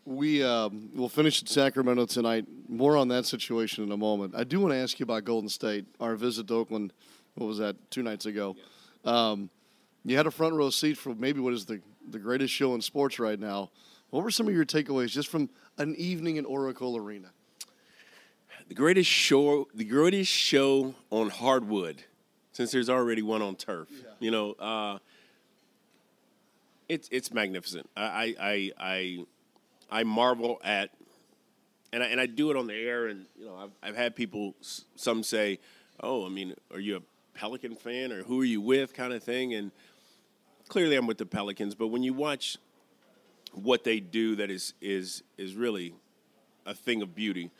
We 0.08 0.42
um, 0.42 0.88
will 0.94 1.10
finish 1.10 1.42
in 1.42 1.46
Sacramento 1.48 2.06
tonight. 2.06 2.46
More 2.66 2.96
on 2.96 3.08
that 3.08 3.26
situation 3.26 3.84
in 3.84 3.92
a 3.92 3.96
moment. 3.96 4.34
I 4.34 4.42
do 4.42 4.58
want 4.58 4.72
to 4.72 4.78
ask 4.78 4.98
you 4.98 5.04
about 5.04 5.24
Golden 5.24 5.50
State. 5.50 5.84
Our 6.00 6.16
visit 6.16 6.48
to 6.48 6.54
Oakland, 6.54 6.94
what 7.34 7.46
was 7.46 7.58
that, 7.58 7.76
two 7.90 8.02
nights 8.02 8.24
ago? 8.24 8.56
Um, 9.04 9.50
you 10.06 10.16
had 10.16 10.26
a 10.26 10.30
front 10.30 10.54
row 10.54 10.70
seat 10.70 10.96
for 10.96 11.14
maybe 11.14 11.40
what 11.40 11.52
is 11.52 11.66
the, 11.66 11.82
the 12.10 12.18
greatest 12.18 12.54
show 12.54 12.74
in 12.74 12.80
sports 12.80 13.18
right 13.18 13.38
now 13.38 13.70
What 14.10 14.24
were 14.24 14.30
some 14.30 14.48
of 14.48 14.54
your 14.54 14.64
takeaways 14.64 15.10
just 15.10 15.28
from 15.28 15.50
an 15.76 15.94
evening 15.96 16.36
in 16.36 16.46
Oracle 16.46 16.96
Arena? 16.96 17.28
The 18.68 18.74
greatest 18.74 19.10
show, 19.10 19.68
the 19.74 19.84
greatest 19.84 20.30
show 20.30 20.94
on 21.10 21.30
hardwood, 21.30 22.04
since 22.52 22.70
there's 22.70 22.88
already 22.88 23.22
one 23.22 23.42
on 23.42 23.56
turf. 23.56 23.88
Yeah. 23.90 24.10
You 24.20 24.30
know, 24.30 24.52
uh, 24.52 24.98
it's 26.88 27.08
it's 27.10 27.32
magnificent. 27.32 27.88
I 27.96 28.34
I 28.40 28.72
I 28.78 29.26
I 29.90 30.04
marvel 30.04 30.60
at, 30.62 30.90
and 31.92 32.02
I, 32.02 32.06
and 32.06 32.20
I 32.20 32.26
do 32.26 32.50
it 32.50 32.56
on 32.56 32.66
the 32.66 32.74
air, 32.74 33.06
and 33.06 33.26
you 33.38 33.46
know, 33.46 33.56
I've 33.56 33.72
I've 33.82 33.96
had 33.96 34.14
people 34.14 34.54
some 34.96 35.22
say, 35.22 35.58
"Oh, 36.00 36.26
I 36.26 36.28
mean, 36.28 36.54
are 36.72 36.80
you 36.80 36.96
a 36.96 37.38
Pelican 37.38 37.74
fan 37.74 38.12
or 38.12 38.22
who 38.22 38.40
are 38.40 38.44
you 38.44 38.60
with?" 38.60 38.94
kind 38.94 39.12
of 39.12 39.22
thing, 39.22 39.54
and 39.54 39.70
clearly 40.68 40.96
I'm 40.96 41.06
with 41.06 41.18
the 41.18 41.26
Pelicans, 41.26 41.74
but 41.74 41.88
when 41.88 42.02
you 42.02 42.12
watch 42.12 42.58
what 43.52 43.84
they 43.84 44.00
do, 44.00 44.36
that 44.36 44.50
is 44.50 44.74
is 44.80 45.22
is 45.36 45.54
really 45.54 45.94
a 46.66 46.74
thing 46.74 47.02
of 47.02 47.14
beauty. 47.14 47.50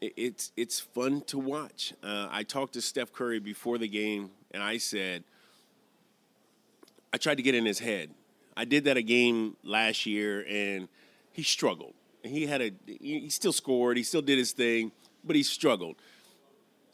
it's 0.00 0.52
it's 0.56 0.80
fun 0.80 1.22
to 1.22 1.38
watch. 1.38 1.92
Uh, 2.02 2.28
I 2.30 2.42
talked 2.42 2.74
to 2.74 2.80
Steph 2.80 3.12
Curry 3.12 3.38
before 3.38 3.78
the 3.78 3.88
game, 3.88 4.30
and 4.50 4.62
I 4.62 4.78
said, 4.78 5.24
I 7.12 7.16
tried 7.16 7.36
to 7.36 7.42
get 7.42 7.54
in 7.54 7.64
his 7.64 7.78
head. 7.78 8.10
I 8.56 8.64
did 8.64 8.84
that 8.84 8.96
a 8.96 9.02
game 9.02 9.56
last 9.62 10.06
year, 10.06 10.44
and 10.48 10.88
he 11.32 11.42
struggled. 11.42 11.94
He 12.22 12.46
had 12.46 12.62
a 12.62 12.72
he 12.86 13.28
still 13.28 13.52
scored, 13.52 13.96
he 13.96 14.02
still 14.02 14.22
did 14.22 14.38
his 14.38 14.52
thing, 14.52 14.92
but 15.24 15.36
he 15.36 15.42
struggled. 15.42 15.96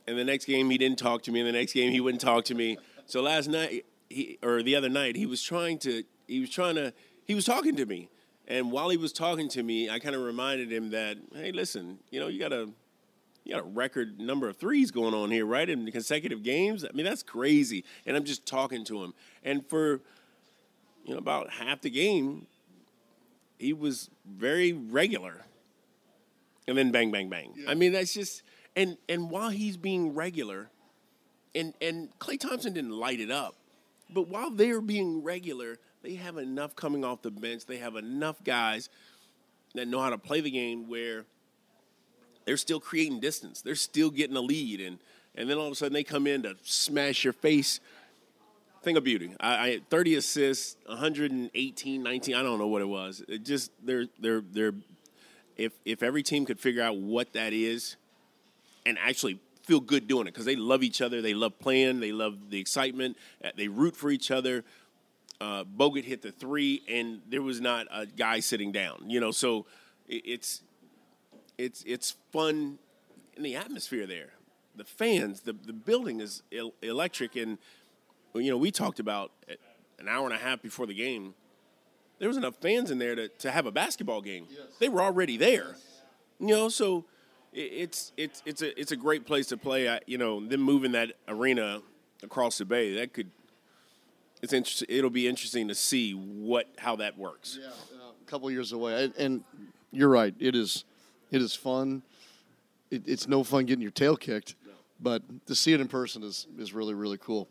And 0.06 0.18
the 0.18 0.24
next 0.24 0.46
game, 0.46 0.70
he 0.70 0.78
didn't 0.78 0.98
talk 0.98 1.22
to 1.22 1.32
me. 1.32 1.40
And 1.40 1.48
the 1.48 1.52
next 1.52 1.72
game, 1.72 1.92
he 1.92 2.00
wouldn't 2.00 2.20
talk 2.20 2.44
to 2.46 2.54
me. 2.54 2.78
So 3.06 3.22
last 3.22 3.48
night, 3.48 3.84
he 4.08 4.38
or 4.42 4.62
the 4.62 4.74
other 4.74 4.88
night, 4.88 5.16
he 5.16 5.26
was 5.26 5.42
trying 5.42 5.78
to 5.80 6.02
he 6.26 6.40
was 6.40 6.50
trying 6.50 6.74
to 6.76 6.92
he 7.24 7.34
was 7.34 7.44
talking 7.44 7.76
to 7.76 7.86
me. 7.86 8.08
And 8.48 8.72
while 8.72 8.88
he 8.88 8.96
was 8.96 9.12
talking 9.12 9.48
to 9.50 9.62
me, 9.62 9.88
I 9.88 10.00
kind 10.00 10.16
of 10.16 10.22
reminded 10.22 10.72
him 10.72 10.90
that, 10.90 11.18
hey, 11.32 11.52
listen, 11.52 12.00
you 12.10 12.18
know, 12.18 12.26
you 12.26 12.40
got 12.40 12.52
a 12.52 12.68
you 13.44 13.54
got 13.54 13.60
a 13.60 13.68
record 13.68 14.18
number 14.20 14.48
of 14.48 14.56
threes 14.56 14.90
going 14.90 15.14
on 15.14 15.30
here, 15.30 15.46
right? 15.46 15.68
In 15.68 15.90
consecutive 15.90 16.42
games. 16.42 16.84
I 16.84 16.88
mean, 16.92 17.04
that's 17.04 17.22
crazy. 17.22 17.84
And 18.06 18.16
I'm 18.16 18.24
just 18.24 18.44
talking 18.46 18.84
to 18.86 19.02
him. 19.02 19.14
And 19.44 19.64
for 19.68 20.00
you 21.04 21.14
know, 21.14 21.18
about 21.18 21.50
half 21.50 21.80
the 21.80 21.90
game, 21.90 22.46
he 23.58 23.72
was 23.72 24.10
very 24.26 24.72
regular. 24.72 25.44
And 26.66 26.76
then 26.78 26.92
bang, 26.92 27.10
bang, 27.10 27.28
bang. 27.28 27.52
Yeah. 27.56 27.70
I 27.70 27.74
mean, 27.74 27.92
that's 27.92 28.14
just 28.14 28.42
and 28.76 28.96
and 29.08 29.30
while 29.30 29.50
he's 29.50 29.76
being 29.76 30.14
regular, 30.14 30.70
and 31.54 31.74
and 31.80 32.08
Klay 32.18 32.38
Thompson 32.38 32.72
didn't 32.72 32.92
light 32.92 33.20
it 33.20 33.30
up. 33.30 33.56
But 34.12 34.28
while 34.28 34.50
they're 34.50 34.80
being 34.80 35.22
regular, 35.22 35.78
they 36.02 36.14
have 36.14 36.36
enough 36.36 36.74
coming 36.74 37.04
off 37.04 37.22
the 37.22 37.30
bench. 37.30 37.66
They 37.66 37.78
have 37.78 37.96
enough 37.96 38.42
guys 38.42 38.88
that 39.74 39.86
know 39.86 40.00
how 40.00 40.10
to 40.10 40.18
play 40.18 40.40
the 40.40 40.50
game 40.50 40.88
where 40.88 41.24
they're 42.44 42.56
still 42.56 42.80
creating 42.80 43.20
distance. 43.20 43.62
They're 43.62 43.74
still 43.74 44.10
getting 44.10 44.36
a 44.36 44.40
lead, 44.40 44.80
and 44.80 44.98
and 45.34 45.48
then 45.48 45.58
all 45.58 45.66
of 45.66 45.72
a 45.72 45.76
sudden 45.76 45.92
they 45.92 46.04
come 46.04 46.26
in 46.26 46.42
to 46.42 46.56
smash 46.62 47.24
your 47.24 47.32
face. 47.32 47.80
Thing 48.82 48.96
of 48.96 49.04
beauty. 49.04 49.34
I, 49.38 49.52
I 49.52 49.80
30 49.90 50.14
assists, 50.14 50.76
118, 50.86 52.02
19. 52.02 52.34
I 52.34 52.42
don't 52.42 52.58
know 52.58 52.66
what 52.66 52.80
it 52.80 52.88
was. 52.88 53.22
It 53.28 53.44
just 53.44 53.70
they're 53.84 54.06
they're 54.18 54.40
they're. 54.40 54.72
If 55.56 55.72
if 55.84 56.02
every 56.02 56.22
team 56.22 56.46
could 56.46 56.58
figure 56.58 56.82
out 56.82 56.96
what 56.96 57.34
that 57.34 57.52
is, 57.52 57.96
and 58.86 58.98
actually 58.98 59.38
feel 59.64 59.80
good 59.80 60.08
doing 60.08 60.26
it 60.26 60.32
because 60.32 60.46
they 60.46 60.56
love 60.56 60.82
each 60.82 61.02
other. 61.02 61.20
They 61.20 61.34
love 61.34 61.58
playing. 61.58 62.00
They 62.00 62.12
love 62.12 62.50
the 62.50 62.58
excitement. 62.58 63.16
Uh, 63.44 63.50
they 63.56 63.68
root 63.68 63.94
for 63.94 64.10
each 64.10 64.30
other. 64.30 64.64
Uh, 65.40 65.64
Bogut 65.64 66.04
hit 66.04 66.22
the 66.22 66.32
three, 66.32 66.82
and 66.88 67.20
there 67.28 67.42
was 67.42 67.60
not 67.60 67.86
a 67.90 68.06
guy 68.06 68.40
sitting 68.40 68.72
down. 68.72 69.08
You 69.08 69.20
know, 69.20 69.30
so 69.30 69.66
it's 70.08 70.62
it's 71.56 71.82
it's 71.86 72.16
fun 72.32 72.78
in 73.36 73.42
the 73.42 73.56
atmosphere 73.56 74.06
there. 74.06 74.30
The 74.74 74.84
fans, 74.84 75.42
the 75.42 75.52
the 75.52 75.72
building 75.72 76.20
is 76.20 76.42
electric, 76.82 77.36
and 77.36 77.58
you 78.34 78.50
know 78.50 78.56
we 78.56 78.70
talked 78.70 79.00
about 79.00 79.32
an 79.98 80.08
hour 80.08 80.24
and 80.24 80.34
a 80.34 80.38
half 80.38 80.62
before 80.62 80.86
the 80.86 80.94
game. 80.94 81.34
There 82.18 82.28
was 82.28 82.36
enough 82.36 82.56
fans 82.56 82.90
in 82.90 82.98
there 82.98 83.14
to, 83.14 83.28
to 83.28 83.50
have 83.50 83.64
a 83.64 83.72
basketball 83.72 84.20
game. 84.20 84.46
Yes. 84.50 84.60
They 84.78 84.88
were 84.88 85.00
already 85.00 85.36
there. 85.36 85.68
Yes. 85.68 86.02
You 86.38 86.48
know, 86.48 86.68
so 86.68 87.04
it's 87.52 88.12
it's 88.16 88.42
it's 88.46 88.62
a 88.62 88.78
it's 88.80 88.92
a 88.92 88.96
great 88.96 89.26
place 89.26 89.48
to 89.48 89.56
play. 89.56 89.88
I, 89.88 90.00
you 90.06 90.18
know, 90.18 90.44
them 90.44 90.60
moving 90.60 90.92
that 90.92 91.12
arena 91.28 91.82
across 92.22 92.58
the 92.58 92.64
bay 92.64 92.94
that 92.96 93.12
could. 93.12 93.30
It's 94.42 94.52
interesting. 94.52 94.86
It'll 94.88 95.10
be 95.10 95.28
interesting 95.28 95.68
to 95.68 95.74
see 95.74 96.12
what 96.12 96.66
how 96.78 96.96
that 96.96 97.18
works. 97.18 97.58
Yeah, 97.60 97.68
uh, 97.68 98.12
a 98.20 98.30
couple 98.30 98.50
years 98.50 98.72
away, 98.72 99.04
and, 99.04 99.16
and, 99.16 99.44
you're 99.92 100.08
right. 100.08 100.34
It 100.38 100.54
is, 100.54 100.84
it 101.32 101.42
is 101.42 101.54
fun. 101.54 102.02
It, 102.92 103.02
it's 103.06 103.26
no 103.26 103.42
fun 103.42 103.66
getting 103.66 103.82
your 103.82 103.90
tail 103.90 104.16
kicked, 104.16 104.54
no. 104.64 104.72
but 105.00 105.22
to 105.46 105.54
see 105.56 105.72
it 105.72 105.80
in 105.80 105.88
person 105.88 106.22
is 106.22 106.46
is 106.56 106.72
really 106.72 106.94
really 106.94 107.18
cool. 107.18 107.48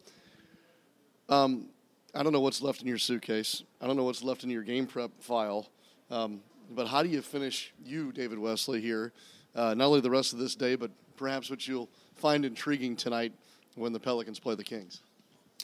Um, 1.29 1.67
I 2.13 2.23
don't 2.23 2.33
know 2.33 2.41
what's 2.41 2.61
left 2.61 2.81
in 2.81 2.87
your 2.87 2.97
suitcase. 2.97 3.63
I 3.79 3.87
don't 3.87 3.95
know 3.95 4.03
what's 4.03 4.23
left 4.23 4.43
in 4.43 4.49
your 4.49 4.63
game 4.63 4.87
prep 4.87 5.11
file. 5.21 5.69
Um, 6.09 6.41
but 6.71 6.87
how 6.87 7.03
do 7.03 7.09
you 7.09 7.21
finish 7.21 7.71
you, 7.83 8.11
David 8.11 8.39
Wesley, 8.39 8.81
here? 8.81 9.13
uh, 9.55 9.73
not 9.73 9.85
only 9.85 10.01
the 10.01 10.09
rest 10.09 10.33
of 10.33 10.39
this 10.39 10.55
day, 10.55 10.75
but 10.75 10.91
perhaps 11.15 11.49
what 11.49 11.67
you'll 11.67 11.89
find 12.15 12.45
intriguing 12.45 12.95
tonight 12.95 13.33
when 13.75 13.93
the 13.93 13.99
Pelicans 13.99 14.39
play 14.39 14.55
the 14.55 14.63
Kings. 14.63 15.01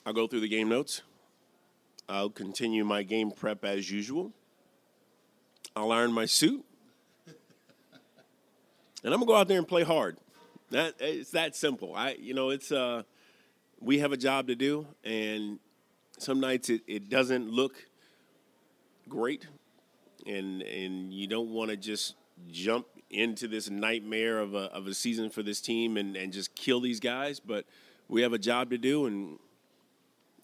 I'll 0.05 0.13
go 0.13 0.27
through 0.27 0.41
the 0.41 0.47
game 0.47 0.69
notes. 0.69 1.01
I'll 2.07 2.29
continue 2.29 2.83
my 2.83 3.03
game 3.03 3.31
prep 3.31 3.65
as 3.65 3.89
usual. 3.89 4.31
I'll 5.75 5.91
iron 5.91 6.13
my 6.13 6.25
suit. 6.25 6.63
and 7.27 7.35
I'm 9.13 9.19
gonna 9.19 9.25
go 9.25 9.35
out 9.35 9.47
there 9.47 9.57
and 9.57 9.67
play 9.67 9.83
hard. 9.83 10.17
That 10.71 10.95
it's 10.99 11.31
that 11.31 11.55
simple. 11.55 11.95
I 11.95 12.11
you 12.19 12.33
know, 12.33 12.49
it's 12.49 12.71
uh 12.71 13.03
we 13.79 13.99
have 13.99 14.11
a 14.11 14.17
job 14.17 14.47
to 14.47 14.55
do 14.55 14.87
and 15.03 15.59
some 16.17 16.39
nights 16.39 16.69
it, 16.69 16.81
it 16.87 17.09
doesn't 17.09 17.49
look 17.49 17.85
great 19.07 19.47
and 20.25 20.61
and 20.63 21.13
you 21.13 21.27
don't 21.27 21.49
want 21.49 21.69
to 21.69 21.77
just 21.77 22.15
jump 22.51 22.87
into 23.09 23.47
this 23.47 23.69
nightmare 23.69 24.39
of 24.39 24.53
a, 24.53 24.71
of 24.73 24.87
a 24.87 24.93
season 24.93 25.29
for 25.29 25.43
this 25.43 25.61
team 25.61 25.97
and, 25.97 26.15
and 26.15 26.33
just 26.33 26.55
kill 26.55 26.79
these 26.79 26.99
guys. 26.99 27.39
But 27.39 27.65
we 28.07 28.21
have 28.21 28.33
a 28.33 28.37
job 28.37 28.69
to 28.71 28.77
do, 28.77 29.05
and 29.05 29.39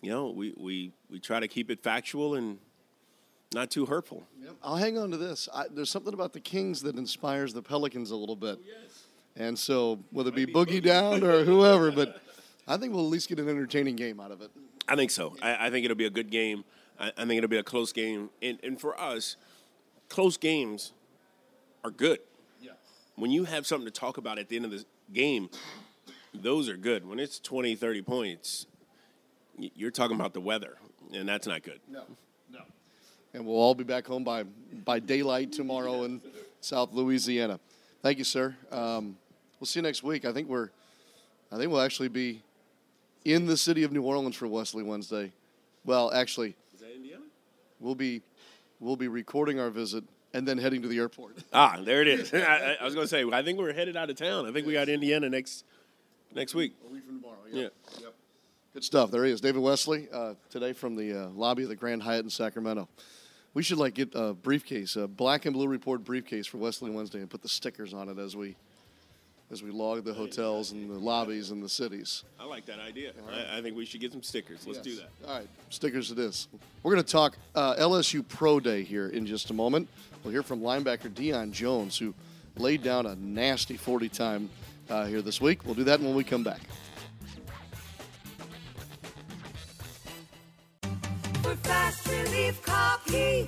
you 0.02 0.10
know 0.10 0.30
we, 0.30 0.54
we, 0.58 0.92
we 1.10 1.20
try 1.20 1.40
to 1.40 1.48
keep 1.48 1.70
it 1.70 1.84
factual 1.84 2.36
and 2.36 2.60
not 3.54 3.70
too 3.70 3.86
hurtful. 3.86 4.24
Yep. 4.42 4.56
I'll 4.64 4.78
hang 4.78 4.98
on 4.98 5.12
to 5.12 5.18
this. 5.18 5.50
I, 5.54 5.66
there's 5.70 5.90
something 5.90 6.14
about 6.14 6.34
the 6.34 6.40
Kings 6.40 6.82
that 6.84 6.96
inspires 6.96 7.54
the 7.54 7.62
Pelicans 7.62 8.12
a 8.12 8.16
little 8.16 8.36
bit. 8.36 8.60
Oh, 8.60 8.66
yes. 8.66 9.04
And 9.36 9.58
so, 9.58 10.00
whether 10.12 10.30
it 10.30 10.36
be 10.36 10.46
Boogie, 10.46 10.80
Boogie 10.80 10.84
Down 10.84 11.24
or 11.24 11.44
whoever, 11.44 11.92
but 11.92 12.22
I 12.72 12.78
think 12.78 12.94
we'll 12.94 13.04
at 13.04 13.12
least 13.12 13.28
get 13.28 13.38
an 13.38 13.50
entertaining 13.50 13.98
game 13.98 14.22
out 14.22 14.32
of 14.32 14.42
it. 14.42 14.50
I 14.88 14.96
think 14.96 15.12
so. 15.12 15.36
I, 15.42 15.68
I 15.68 15.70
think 15.70 15.84
it'll 15.84 15.98
be 15.98 16.06
a 16.06 16.10
good 16.12 16.30
game. 16.32 16.64
I, 16.98 17.12
I, 17.18 17.26
think 17.26 17.34
it'll 17.38 17.50
be 17.50 17.58
a 17.58 17.64
close 17.64 17.92
game. 17.92 18.30
And, 18.42 18.60
and 18.64 18.80
for 18.80 19.00
us, 19.00 19.36
close 20.08 20.38
games 20.38 20.94
are 21.84 21.92
good 21.92 22.20
Yeah. 22.62 22.72
when 23.16 23.30
you 23.30 23.44
have 23.44 23.68
something 23.68 23.86
to 23.86 23.92
talk 23.92 24.18
about 24.18 24.40
at 24.40 24.48
the 24.48 24.56
end 24.56 24.64
of 24.64 24.72
the 24.72 24.86
game, 25.12 25.50
those 26.34 26.70
are 26.70 26.78
good. 26.78 27.06
When 27.06 27.20
it's 27.20 27.40
20, 27.40 27.76
30 27.76 28.02
points, 28.04 28.68
you're 29.58 29.92
talking 29.92 30.16
about 30.16 30.34
the 30.34 30.40
weather, 30.40 30.78
and 31.14 31.28
that's 31.28 31.48
not 31.48 31.64
good. 31.64 31.82
No, 31.90 32.04
no. 32.50 32.62
And 33.34 33.46
we'll 33.46 33.58
all 33.58 33.76
be 33.76 33.84
back 33.84 34.08
home 34.08 34.24
by, 34.24 34.44
by 34.86 35.00
daylight 35.00 35.52
tomorrow 35.52 36.04
in 36.04 36.22
South 36.62 36.94
Louisiana. 36.94 37.60
Thank 38.02 38.18
you, 38.18 38.24
sir. 38.24 38.56
Um, 38.72 39.18
we'll 39.60 39.68
see 39.68 39.80
you 39.80 39.84
next 39.84 40.04
week. 40.04 40.24
I 40.24 40.32
think 40.32 40.48
we're, 40.48 40.70
I 41.52 41.58
think 41.58 41.70
we'll 41.70 41.82
actually 41.82 42.08
be 42.08 42.42
in 43.26 43.46
the 43.46 43.58
city 43.58 43.84
of 43.84 43.92
New 43.92 44.04
Orleans 44.04 44.36
for 44.36 44.48
Wesley 44.48 44.84
Wednesday. 44.84 45.32
Well, 45.86 46.12
actually, 46.12 46.56
is 46.74 46.82
that 46.82 46.94
Indiana? 46.96 47.24
We'll 47.80 47.96
be, 47.96 48.22
we'll 48.80 48.96
be 48.96 49.08
recording 49.08 49.60
our 49.60 49.70
visit 49.70 50.04
and 50.34 50.48
then 50.48 50.58
heading 50.58 50.82
to 50.84 50.88
the 50.88 50.98
airport. 50.98 51.38
Ah, 51.54 51.80
there 51.84 52.02
it 52.02 52.08
is. 52.08 52.34
I, 52.34 52.78
I, 52.80 52.84
was 52.84 52.94
going 52.94 53.06
to 53.06 53.10
say, 53.10 53.24
I 53.32 53.44
think 53.44 53.60
we're 53.60 53.74
headed 53.74 53.98
out 53.98 54.10
of 54.10 54.16
town. 54.16 54.48
I 54.48 54.52
think 54.52 54.66
we 54.66 54.74
got 54.74 54.90
Indiana 54.90 55.30
next 55.30 55.66
next 56.34 56.56
week. 56.56 56.74
A 56.88 56.94
week 56.94 57.06
from 57.06 57.20
tomorrow. 57.20 57.40
Yeah. 57.52 57.62
yeah. 57.64 57.70
Yep. 58.02 58.14
Good 58.74 58.84
stuff. 58.86 59.12
There 59.12 59.26
he 59.26 59.32
is, 59.32 59.42
David 59.42 59.62
Wesley, 59.62 60.08
uh, 60.14 60.36
today 60.50 60.72
from 60.72 60.96
the 60.96 61.26
uh, 61.26 61.30
lobby 61.30 61.64
of 61.64 61.70
the 61.70 61.76
Grand 61.76 62.02
Hyatt 62.04 62.24
in 62.24 62.30
Sacramento. 62.30 62.88
We 63.54 63.64
should 63.64 63.80
like 63.80 63.96
get 63.96 64.12
a 64.16 64.34
briefcase, 64.34 64.96
a 64.96 65.10
black 65.10 65.46
and 65.46 65.54
blue 65.54 65.68
report 65.68 66.06
briefcase 66.06 66.48
for 66.48 66.58
Wesley 66.58 66.90
Wednesday, 66.90 67.20
and 67.20 67.30
put 67.30 67.42
the 67.42 67.50
stickers 67.50 67.94
on 67.94 68.08
it 68.08 68.18
as 68.18 68.38
we 68.38 68.56
as 69.52 69.62
we 69.62 69.70
log 69.70 70.04
the 70.06 70.14
hotels 70.14 70.72
and 70.72 70.90
the 70.90 70.98
lobbies 70.98 71.52
and 71.52 71.62
the 71.62 71.68
cities. 71.68 72.24
I 72.40 72.46
like 72.46 72.66
that 72.66 72.80
idea. 72.80 73.12
Right. 73.28 73.46
I, 73.52 73.58
I, 73.58 73.62
think 73.62 73.76
we 73.76 73.86
should 73.86 74.00
get 74.00 74.14
some 74.14 74.24
stickers. 74.24 74.66
Let's 74.66 74.78
yes. 74.78 74.86
do 74.86 74.96
that. 74.96 75.28
All 75.28 75.40
right, 75.40 75.48
stickers 75.70 76.10
it 76.12 76.20
is. 76.20 76.48
We're 76.84 76.94
going 76.94 77.04
to 77.04 77.12
talk 77.12 77.38
uh, 77.54 77.76
LSU 77.76 78.26
Pro 78.28 78.60
Day 78.60 78.84
here 78.84 79.10
in 79.10 79.26
just 79.26 79.50
a 79.50 79.54
moment. 79.54 79.90
We'll 80.24 80.32
hear 80.32 80.44
from 80.44 80.62
linebacker 80.62 81.10
Deion 81.10 81.52
Jones, 81.52 81.98
who 81.98 82.14
laid 82.58 82.82
down 82.82 83.06
a 83.06 83.16
nasty 83.16 83.76
40 83.76 84.10
time 84.10 84.50
uh, 84.90 85.06
here 85.06 85.22
this 85.22 85.42
week. 85.42 85.66
We'll 85.66 85.76
do 85.76 85.84
that 85.84 86.00
when 86.00 86.16
we 86.16 86.24
come 86.24 86.44
back. 86.44 86.62
For 91.42 91.56
fast 91.58 92.08
relief 92.08 92.62
coffee 92.62 93.48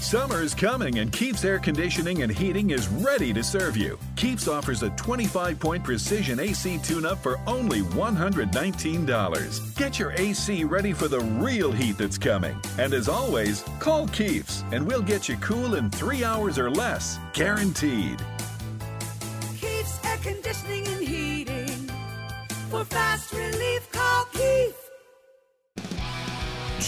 Summer's 0.00 0.54
coming 0.54 1.00
and 1.00 1.12
Keeps 1.12 1.44
Air 1.44 1.58
Conditioning 1.58 2.22
and 2.22 2.32
Heating 2.32 2.70
is 2.70 2.88
ready 2.88 3.30
to 3.34 3.44
serve 3.44 3.76
you. 3.76 3.98
Keeps 4.18 4.48
offers 4.48 4.82
a 4.82 4.90
25 4.90 5.60
point 5.60 5.84
precision 5.84 6.40
AC 6.40 6.78
tune 6.78 7.06
up 7.06 7.22
for 7.22 7.38
only 7.46 7.82
$119. 7.82 9.76
Get 9.76 10.00
your 10.00 10.10
AC 10.10 10.64
ready 10.64 10.92
for 10.92 11.06
the 11.06 11.20
real 11.20 11.70
heat 11.70 11.96
that's 11.98 12.18
coming. 12.18 12.60
And 12.78 12.94
as 12.94 13.08
always, 13.08 13.62
call 13.78 14.08
Keeps 14.08 14.64
and 14.72 14.84
we'll 14.84 15.02
get 15.02 15.28
you 15.28 15.36
cool 15.36 15.76
in 15.76 15.88
three 15.88 16.24
hours 16.24 16.58
or 16.58 16.68
less. 16.68 17.20
Guaranteed. 17.32 18.20
Keeps 19.56 20.04
Air 20.04 20.18
Conditioning 20.20 20.88
and 20.88 21.00
Heating. 21.00 21.88
For 22.70 22.84
fast 22.84 23.32
relief, 23.32 23.88
call 23.92 24.24
Keith. 24.32 24.87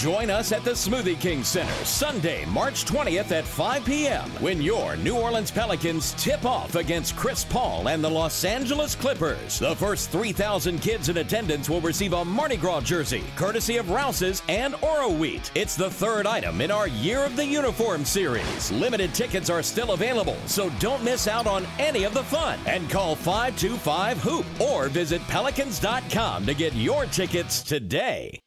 Join 0.01 0.31
us 0.31 0.51
at 0.51 0.65
the 0.65 0.71
Smoothie 0.71 1.21
King 1.21 1.45
Center 1.45 1.85
Sunday, 1.85 2.47
March 2.47 2.87
20th 2.87 3.33
at 3.33 3.45
5 3.45 3.85
p.m. 3.85 4.31
when 4.41 4.63
your 4.63 4.97
New 4.97 5.15
Orleans 5.15 5.51
Pelicans 5.51 6.13
tip 6.15 6.47
off 6.47 6.75
against 6.75 7.17
Chris 7.17 7.45
Paul 7.45 7.87
and 7.87 8.03
the 8.03 8.09
Los 8.09 8.43
Angeles 8.47 8.95
Clippers. 8.95 9.59
The 9.59 9.77
first 9.77 10.09
3,000 10.09 10.81
kids 10.81 11.11
in 11.11 11.19
attendance 11.19 11.69
will 11.69 11.83
receive 11.83 12.15
a 12.15 12.25
Mardi 12.25 12.57
Gras 12.57 12.81
jersey, 12.81 13.23
courtesy 13.37 13.77
of 13.77 13.91
Rouse's 13.91 14.43
and 14.49 14.73
Oroweat. 14.77 15.51
It's 15.55 15.77
the 15.77 15.91
third 15.91 16.27
item 16.27 16.63
in 16.63 16.71
our 16.71 16.89
Year 16.89 17.27
of 17.27 17.37
the 17.37 17.45
Uniform 17.45 18.07
series. 18.07 18.73
Limited 18.73 19.13
tickets 19.13 19.51
are 19.51 19.63
still 19.63 19.93
available, 19.93 20.39
so 20.47 20.71
don't 20.79 21.05
miss 21.05 21.29
out 21.29 21.47
on 21.47 21.67
any 21.79 22.05
of 22.05 22.15
the 22.15 22.25
fun. 22.25 22.59
And 22.65 22.89
call 22.89 23.17
525 23.17 24.17
Hoop 24.23 24.47
or 24.63 24.89
visit 24.89 25.21
pelicans.com 25.29 26.47
to 26.47 26.55
get 26.55 26.73
your 26.73 27.05
tickets 27.05 27.61
today. 27.61 28.40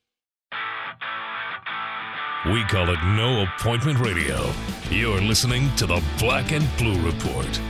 We 2.51 2.61
call 2.65 2.89
it 2.89 3.01
No 3.05 3.43
Appointment 3.43 3.99
Radio. 3.99 4.51
You're 4.89 5.21
listening 5.21 5.73
to 5.77 5.85
the 5.85 6.03
Black 6.19 6.51
and 6.51 6.67
Blue 6.77 6.99
Report. 7.01 7.61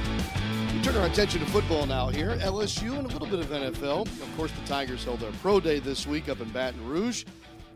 We 0.73 0.81
turn 0.81 0.95
our 0.95 1.05
attention 1.05 1.41
to 1.41 1.45
football 1.45 1.85
now 1.85 2.07
here. 2.07 2.35
LSU 2.37 2.97
and 2.97 3.05
a 3.05 3.09
little 3.09 3.27
bit 3.27 3.39
of 3.39 3.45
NFL. 3.49 4.07
Of 4.07 4.33
course, 4.35 4.51
the 4.51 4.65
Tigers 4.65 5.03
held 5.03 5.19
their 5.19 5.31
pro 5.43 5.59
day 5.59 5.77
this 5.77 6.07
week 6.07 6.27
up 6.27 6.41
in 6.41 6.49
Baton 6.49 6.83
Rouge, 6.87 7.23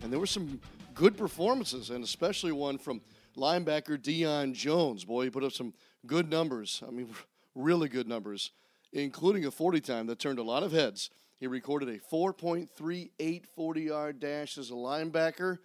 and 0.01 0.11
there 0.11 0.19
were 0.19 0.25
some 0.25 0.59
good 0.95 1.15
performances, 1.15 1.91
and 1.91 2.03
especially 2.03 2.51
one 2.51 2.79
from 2.79 3.01
linebacker 3.37 3.99
Deion 3.99 4.55
Jones. 4.55 5.05
Boy, 5.05 5.25
he 5.25 5.29
put 5.29 5.43
up 5.43 5.51
some 5.51 5.75
good 6.07 6.31
numbers. 6.31 6.81
I 6.85 6.89
mean, 6.89 7.09
really 7.53 7.89
good 7.89 8.07
numbers, 8.07 8.53
including 8.91 9.45
a 9.45 9.51
40 9.51 9.81
time 9.81 10.07
that 10.07 10.17
turned 10.17 10.39
a 10.39 10.43
lot 10.43 10.63
of 10.63 10.71
heads. 10.71 11.11
He 11.39 11.45
recorded 11.45 11.89
a 11.89 11.99
4.38 11.99 13.45
40 13.45 13.81
yard 13.81 14.19
dash 14.19 14.57
as 14.57 14.71
a 14.71 14.73
linebacker 14.73 15.59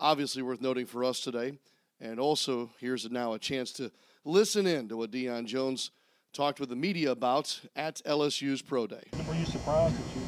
obviously 0.00 0.42
worth 0.42 0.60
noting 0.60 0.86
for 0.86 1.04
us 1.04 1.20
today. 1.20 1.58
And 2.00 2.20
also, 2.20 2.70
here's 2.78 3.08
now 3.10 3.32
a 3.32 3.38
chance 3.38 3.72
to 3.72 3.90
listen 4.24 4.66
in 4.66 4.88
to 4.88 4.96
what 4.96 5.10
Deion 5.10 5.46
Jones 5.46 5.90
talked 6.32 6.60
with 6.60 6.68
the 6.68 6.76
media 6.76 7.10
about 7.12 7.60
at 7.74 8.02
LSU's 8.04 8.60
Pro 8.60 8.86
Day. 8.86 9.02
Were 9.26 9.34
you 9.34 9.46
surprised 9.46 9.94
that 9.94 10.16
you? 10.16 10.26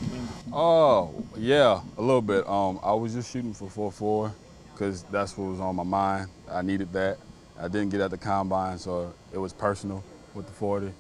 Oh 0.53 1.15
yeah, 1.37 1.81
a 1.99 2.01
little 2.01 2.23
bit. 2.23 2.49
Um, 2.49 2.81
I 2.83 2.95
was 2.95 3.13
just 3.13 3.31
shooting 3.31 3.53
for 3.53 3.69
four 3.69 3.93
four 3.93 4.33
because 4.73 5.03
that's 5.05 5.37
what 5.37 5.51
was 5.51 5.61
on 5.61 5.77
my 5.77 5.83
mind. 5.83 6.31
I 6.51 6.63
needed 6.63 6.93
that. 6.95 7.19
I 7.61 7.69
didn't 7.69 7.91
get 7.91 8.01
at 8.01 8.11
the 8.11 8.17
combine, 8.17 8.79
so 8.79 9.13
it 9.33 9.39
was 9.39 9.53
personal 9.53 10.03
with 10.35 10.47
the 10.47 10.53
40, 10.53 10.93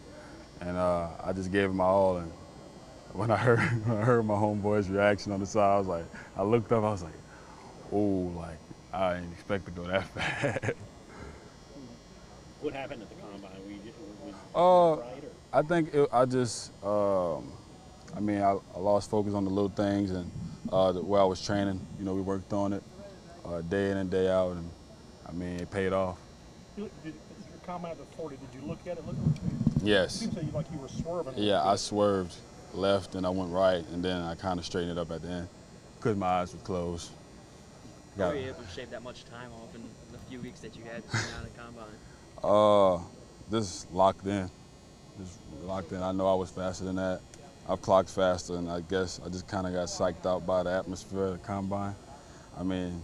and 0.61 0.77
uh, 0.77 1.09
I 1.25 1.33
just 1.33 1.53
gave 1.53 1.71
it 1.71 1.73
my 1.73 1.85
all. 1.85 2.17
And 2.19 2.31
when 3.13 3.31
I 3.31 3.37
heard 3.37 3.61
when 3.87 3.97
I 3.97 4.03
heard 4.03 4.25
my 4.25 4.35
homeboy's 4.35 4.91
reaction 4.91 5.33
on 5.33 5.41
the 5.41 5.47
side, 5.47 5.75
I 5.75 5.79
was 5.79 5.87
like, 5.87 6.05
I 6.37 6.43
looked 6.43 6.71
up, 6.73 6.85
I 6.85 6.91
was 6.91 7.03
like, 7.03 7.13
oh, 7.93 8.33
like 8.37 8.59
I 8.93 9.15
didn't 9.15 9.33
expect 9.33 9.67
to 9.67 9.71
go 9.73 9.85
that 9.85 10.05
fast. 10.09 10.73
What 12.61 12.75
happened 12.75 13.03
at 13.03 13.09
the 13.09 13.15
combine? 13.17 13.51
Were 13.65 13.71
you, 13.71 13.79
were 14.25 14.29
you 14.31 14.35
Uh, 14.55 14.97
right 14.97 15.25
or? 15.25 15.31
I 15.53 15.63
think 15.63 15.95
it, 15.95 16.09
I 16.13 16.25
just, 16.25 16.73
um, 16.85 17.53
I 18.17 18.21
mean, 18.21 18.41
I, 18.43 18.57
I 18.75 18.79
lost 18.79 19.11
focus 19.11 19.35
on 19.35 19.45
the 19.45 19.51
little 19.51 19.71
things 19.71 20.11
and 20.11 20.31
uh, 20.73 20.93
the, 20.93 21.03
where 21.03 21.21
I 21.21 21.25
was 21.25 21.45
training. 21.45 21.81
You 21.99 22.05
know, 22.05 22.15
we 22.15 22.21
worked 22.21 22.53
on 22.53 22.73
it 22.73 22.83
uh, 23.45 23.63
day 23.63 23.91
in 23.91 23.97
and 23.97 24.11
day 24.11 24.29
out, 24.29 24.53
and 24.53 24.69
I 25.27 25.33
mean, 25.33 25.61
it 25.61 25.71
paid 25.71 25.93
off. 25.93 26.19
You, 26.77 26.91
did, 27.05 27.15
your 27.49 27.59
comment 27.65 27.93
at 27.93 27.99
the 27.99 28.17
40, 28.17 28.37
did 28.37 28.61
you 28.61 28.69
look 28.69 28.81
at 28.87 28.99
it? 28.99 29.07
Look, 29.07 29.17
Yes. 29.83 30.23
It 30.23 30.33
seems 30.33 30.53
like 30.53 30.67
you 30.73 30.79
were 30.79 30.89
swerving. 30.89 31.35
Yeah, 31.37 31.63
I 31.63 31.77
swerved 31.77 32.35
left 32.75 33.15
and 33.15 33.25
I 33.25 33.31
went 33.31 33.53
right, 33.53 33.85
and 33.93 34.05
then 34.05 34.21
I 34.21 34.35
kind 34.35 34.59
of 34.59 34.67
straightened 34.67 34.93
it 34.93 35.01
up 35.01 35.11
at 35.11 35.23
the 35.23 35.29
end 35.29 35.49
because 35.99 36.17
my 36.17 36.27
eyes 36.27 36.53
were 36.53 36.61
closed. 36.61 37.11
How 38.19 38.25
Got- 38.25 38.35
were 38.35 38.41
you 38.41 38.49
able 38.49 38.63
to 38.65 38.69
shave 38.75 38.91
that 38.91 39.05
much 39.05 39.25
time 39.27 39.53
off 39.53 39.73
in 39.77 39.83
the 40.11 40.19
few 40.29 40.41
weeks 40.41 40.59
that 40.61 40.77
you 40.77 40.83
had 40.83 41.05
now 41.13 41.21
and 41.39 41.47
the 41.47 41.57
combine? 41.57 41.87
Uh, 42.43 43.01
just 43.49 43.93
locked 43.93 44.27
in. 44.27 44.51
Just 45.21 45.39
locked 45.63 45.93
in. 45.93 46.03
I 46.03 46.11
know 46.11 46.27
I 46.27 46.35
was 46.35 46.51
faster 46.51 46.83
than 46.85 46.97
that. 46.97 47.21
I've 47.69 47.81
clocked 47.81 48.09
faster, 48.11 48.57
and 48.57 48.69
I 48.69 48.81
guess 48.81 49.21
I 49.25 49.29
just 49.29 49.47
kind 49.47 49.69
of 49.69 49.73
got 49.73 49.87
psyched 49.87 50.27
out 50.27 50.45
by 50.45 50.65
the 50.65 50.71
atmosphere 50.71 51.27
of 51.27 51.33
the 51.41 51.47
combine. 51.47 51.95
I 52.59 52.65
mean, 52.65 53.01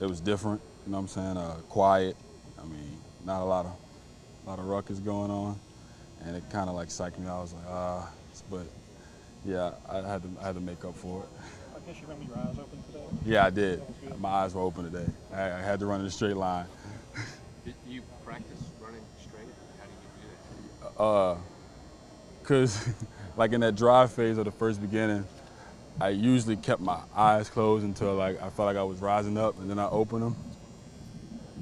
it 0.00 0.06
was 0.06 0.18
different. 0.20 0.62
You 0.86 0.92
know 0.92 0.98
what 0.98 1.02
I'm 1.02 1.08
saying? 1.08 1.36
Uh, 1.36 1.56
quiet. 1.68 2.16
I 2.58 2.64
mean, 2.64 2.96
not 3.26 3.42
a 3.42 3.44
lot 3.44 3.66
of, 3.66 3.72
a 4.46 4.48
lot 4.48 4.58
of 4.58 4.64
ruckus 4.64 4.98
going 4.98 5.30
on, 5.30 5.58
and 6.24 6.36
it 6.36 6.42
kind 6.50 6.70
of 6.70 6.74
like 6.74 6.88
psyched 6.88 7.18
me 7.18 7.26
out. 7.26 7.38
I 7.38 7.42
was 7.42 7.52
like, 7.52 7.64
ah, 7.68 8.10
but 8.50 8.66
yeah, 9.44 9.72
I 9.90 9.96
had 9.96 10.22
to, 10.22 10.30
I 10.40 10.46
had 10.46 10.54
to 10.54 10.60
make 10.62 10.86
up 10.86 10.96
for 10.96 11.22
it. 11.24 11.28
I 11.86 11.90
you 11.90 11.96
remember 12.08 12.24
your 12.24 12.38
eyes 12.38 12.58
open 12.58 12.82
today? 12.84 13.04
Yeah, 13.26 13.44
I 13.44 13.50
did. 13.50 13.82
My 14.18 14.28
eyes 14.28 14.54
were 14.54 14.62
open 14.62 14.90
today. 14.90 15.06
I, 15.32 15.42
I 15.42 15.60
had 15.60 15.80
to 15.80 15.86
run 15.86 16.00
in 16.00 16.06
a 16.06 16.10
straight 16.10 16.36
line. 16.36 16.66
Did 17.64 17.74
you 17.86 18.02
practice 18.24 18.58
running 18.80 19.02
straight? 19.20 19.48
How 19.78 19.84
do 19.84 19.90
you 19.90 20.22
do 20.22 20.96
that? 20.96 21.02
Uh, 21.02 21.36
cause 22.42 22.88
like 23.36 23.52
in 23.52 23.60
that 23.60 23.74
drive 23.74 24.12
phase 24.12 24.38
of 24.38 24.46
the 24.46 24.50
first 24.50 24.80
beginning, 24.80 25.26
I 26.00 26.08
usually 26.08 26.56
kept 26.56 26.80
my 26.80 27.00
eyes 27.14 27.50
closed 27.50 27.84
until 27.84 28.14
like 28.14 28.36
I 28.40 28.48
felt 28.48 28.66
like 28.66 28.76
I 28.76 28.82
was 28.82 29.00
rising 29.00 29.36
up, 29.36 29.58
and 29.58 29.68
then 29.68 29.78
I 29.78 29.88
opened 29.88 30.22
them. 30.22 30.36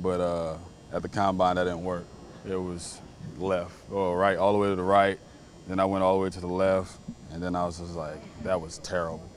But 0.00 0.20
uh, 0.20 0.56
at 0.92 1.02
the 1.02 1.08
combine, 1.08 1.56
that 1.56 1.64
didn't 1.64 1.84
work. 1.84 2.06
It 2.48 2.56
was 2.56 3.00
left 3.38 3.74
or 3.90 4.16
right, 4.16 4.38
all 4.38 4.52
the 4.52 4.58
way 4.58 4.68
to 4.68 4.76
the 4.76 4.82
right. 4.82 5.18
Then 5.66 5.80
I 5.80 5.84
went 5.84 6.04
all 6.04 6.16
the 6.16 6.22
way 6.22 6.30
to 6.30 6.40
the 6.40 6.46
left, 6.46 6.96
and 7.32 7.42
then 7.42 7.56
I 7.56 7.66
was 7.66 7.78
just 7.78 7.94
like, 7.94 8.20
that 8.44 8.60
was 8.60 8.78
terrible. 8.78 9.31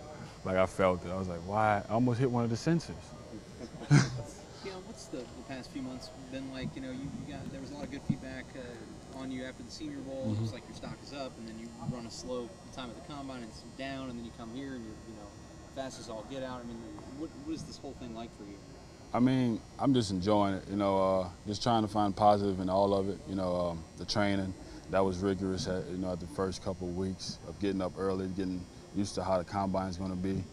Like 0.46 0.58
I 0.58 0.66
felt 0.68 1.04
it. 1.06 1.10
I 1.12 1.16
was 1.18 1.28
like, 1.28 1.40
why? 1.46 1.82
I 1.90 1.94
almost 1.94 2.20
hit 2.20 2.30
one 2.30 2.44
of 2.44 2.50
the 2.50 2.56
sensors. 2.56 2.94
Yeah, 4.66 4.72
what's 4.88 5.06
the, 5.06 5.18
the 5.18 5.44
past 5.48 5.70
few 5.70 5.84
months 5.84 6.10
been 6.32 6.52
like? 6.52 6.76
You 6.76 6.82
know, 6.82 6.90
you, 6.90 6.98
you 7.28 7.32
got 7.34 7.52
there 7.52 7.62
was 7.62 7.70
a 7.70 7.76
lot 7.76 7.84
of 7.84 7.92
good 7.92 8.02
feedback 8.08 8.46
uh, 8.56 9.20
on 9.20 9.30
you 9.30 9.46
after 9.46 9.62
the 9.62 9.70
Senior 9.70 9.98
Bowl. 10.00 10.24
It 10.26 10.30
looks 10.40 10.50
Mhm. 10.50 10.54
like 10.54 10.64
your 10.68 10.76
stock 10.76 10.98
is 11.04 11.14
up, 11.14 11.32
and 11.38 11.48
then 11.48 11.60
you 11.60 11.68
run 11.96 12.08
a 12.08 12.10
slow 12.10 12.50
time 12.76 12.90
at 12.90 12.96
the 12.96 13.14
combine 13.14 13.42
and 13.44 13.46
it's 13.46 13.62
down, 13.78 14.10
and 14.10 14.18
then 14.18 14.26
you 14.26 14.32
come 14.40 14.50
here 14.56 14.74
and 14.74 14.84
you're 14.84 14.96
you 15.08 15.14
know 15.22 15.28
fast 15.76 16.00
as 16.00 16.10
all 16.10 16.26
get 16.32 16.42
out. 16.42 16.62
I 16.62 16.68
mean, 16.68 16.78
what, 17.20 17.30
what 17.46 17.54
is 17.54 17.62
this 17.62 17.78
whole 17.78 17.94
thing 18.00 18.16
like 18.16 18.36
for 18.40 18.44
you? 18.44 18.58
I 19.14 19.20
mean, 19.20 19.62
I'm 19.78 19.94
just 19.94 20.10
enjoying 20.10 20.56
it. 20.56 20.64
You 20.68 20.78
know, 20.78 20.98
uh, 21.22 21.28
just 21.46 21.62
trying 21.62 21.84
to 21.84 21.88
find 21.88 22.16
positive 22.16 22.60
in 22.60 22.68
all 22.68 22.96
of 22.96 23.08
it. 23.08 23.20
You 23.30 23.36
know, 23.36 23.56
um, 23.56 23.84
the 24.00 24.06
training 24.06 24.52
that 24.90 25.06
was 25.06 25.20
rigorous. 25.20 25.68
At, 25.68 25.86
you 25.92 25.98
know, 25.98 26.12
at 26.14 26.20
the 26.20 26.28
first 26.28 26.64
couple 26.66 26.88
of 26.90 26.98
weeks 26.98 27.38
of 27.48 27.60
getting 27.60 27.82
up 27.84 27.94
early, 28.00 28.26
getting 28.30 28.66
used 28.96 29.16
to 29.16 29.24
how 29.24 29.38
the 29.38 29.44
combine 29.44 29.90
is 29.90 29.98
going 29.98 30.12
to 30.12 30.18
be, 30.18 30.44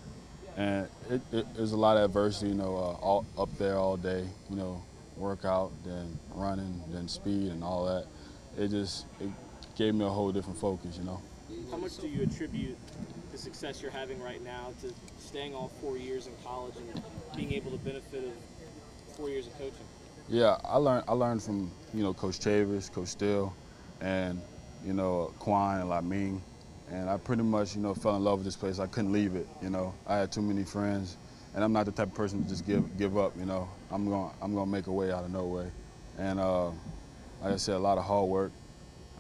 and 0.57 0.88
it, 1.11 1.20
it, 1.33 1.55
there's 1.55 1.72
a 1.72 1.76
lot 1.76 1.96
of 1.96 2.05
adversity. 2.05 2.48
You 2.48 2.57
know, 2.57 2.76
uh, 2.76 3.05
all, 3.05 3.26
up 3.38 3.48
there 3.59 3.76
all 3.76 3.96
day. 3.96 4.26
You 4.50 4.57
know, 4.57 4.83
workout, 5.16 5.72
then 5.85 6.18
running, 6.35 6.83
then 6.90 7.09
speed, 7.09 7.50
and 7.50 7.62
all 7.62 7.85
that. 7.87 8.07
It 8.62 8.68
just 8.68 9.07
it 9.20 9.31
gave 9.76 9.94
me 9.94 10.05
a 10.05 10.09
whole 10.09 10.33
different 10.33 10.59
focus. 10.59 10.98
You 10.98 11.05
know. 11.05 11.20
How 11.70 11.76
much 11.76 11.98
do 11.98 12.09
you 12.09 12.22
attribute 12.22 12.76
the 13.31 13.38
success 13.38 13.81
you're 13.81 13.90
having 13.90 14.22
right 14.22 14.42
now 14.42 14.72
to 14.83 14.92
staying 15.18 15.55
all 15.55 15.68
four 15.81 15.96
years 15.96 16.26
in 16.26 16.33
college 16.44 16.74
and 16.76 17.02
being 17.37 17.52
able 17.52 17.70
to 17.70 17.78
benefit 17.78 18.24
of 18.24 19.16
four 19.16 19.28
years 19.28 19.46
of 19.46 19.52
coaching? 19.55 19.87
Yeah, 20.28 20.57
I 20.64 20.76
learned 20.76 21.05
I 21.09 21.12
learned 21.12 21.42
from 21.42 21.70
you 21.94 22.02
know 22.02 22.14
Coach 22.14 22.38
Chavis, 22.38 22.92
Coach 22.92 23.09
Steele, 23.09 23.55
and 24.00 24.40
you 24.85 24.92
know 24.92 25.33
Kwon 25.40 25.81
and 25.81 25.90
Lamin, 25.90 26.40
and 26.90 27.09
I 27.09 27.16
pretty 27.16 27.42
much 27.42 27.75
you 27.75 27.81
know 27.81 27.95
fell 27.95 28.16
in 28.16 28.25
love 28.25 28.38
with 28.38 28.45
this 28.45 28.57
place. 28.57 28.79
I 28.79 28.87
couldn't 28.87 29.12
leave 29.12 29.35
it. 29.35 29.47
You 29.62 29.71
know, 29.71 29.95
I 30.07 30.16
had 30.16 30.33
too 30.33 30.42
many 30.42 30.64
friends, 30.64 31.16
and 31.55 31.64
I'm 31.64 31.73
not 31.73 31.87
the 31.87 31.92
type 31.92 32.09
of 32.09 32.14
person 32.14 32.42
to 32.42 32.49
just 32.49 32.66
give 32.66 32.97
give 32.99 33.16
up. 33.16 33.33
You 33.38 33.47
know, 33.47 33.68
I'm 33.90 34.09
going 34.09 34.31
to 34.31 34.37
I'm 34.42 34.55
gonna 34.55 34.71
make 34.71 34.87
a 34.87 34.92
way 34.92 35.11
out 35.11 35.25
of 35.25 35.31
no 35.31 35.45
way, 35.45 35.71
and 36.18 36.38
uh, 36.38 36.66
like 37.42 37.55
I 37.55 37.57
said, 37.57 37.77
a 37.77 37.79
lot 37.79 37.99
of 37.99 38.05
hard 38.05 38.29
work. 38.29 38.53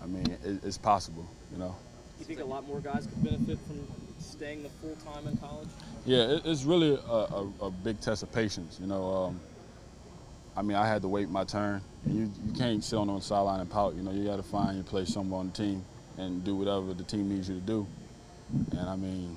I 0.02 0.06
mean, 0.06 0.26
it, 0.44 0.64
it's 0.64 0.78
possible. 0.78 1.26
You 1.52 1.58
know. 1.58 1.76
Do 2.18 2.20
you 2.20 2.24
think 2.26 2.40
a 2.40 2.44
lot 2.44 2.66
more 2.66 2.80
guys 2.80 3.06
could 3.06 3.24
benefit 3.24 3.58
from 3.66 3.86
staying 4.18 4.62
the 4.62 4.68
full 4.68 4.96
time 4.96 5.26
in 5.26 5.36
college? 5.38 5.68
Yeah, 6.04 6.22
it, 6.22 6.42
it's 6.44 6.64
really 6.64 6.94
a, 6.94 7.12
a, 7.12 7.52
a 7.62 7.70
big 7.70 8.00
test 8.00 8.22
of 8.22 8.32
patience. 8.32 8.78
You 8.80 8.86
know, 8.86 9.12
um, 9.12 9.40
I 10.56 10.62
mean, 10.62 10.76
I 10.76 10.86
had 10.86 11.02
to 11.02 11.08
wait 11.08 11.28
my 11.28 11.44
turn. 11.44 11.80
And 12.04 12.14
you, 12.14 12.32
you 12.46 12.52
can't 12.52 12.82
sit 12.82 12.96
on 12.96 13.06
the 13.06 13.20
sideline 13.20 13.60
and 13.60 13.70
pout. 13.70 13.94
You 13.94 14.02
know, 14.02 14.10
you 14.12 14.24
got 14.24 14.36
to 14.36 14.42
find 14.42 14.74
your 14.74 14.84
place 14.84 15.08
somewhere 15.08 15.40
on 15.40 15.48
the 15.48 15.52
team 15.52 15.84
and 16.18 16.44
do 16.44 16.56
whatever 16.56 16.94
the 16.94 17.04
team 17.04 17.28
needs 17.28 17.48
you 17.48 17.54
to 17.56 17.60
do. 17.60 17.86
And 18.72 18.88
I 18.88 18.96
mean, 18.96 19.36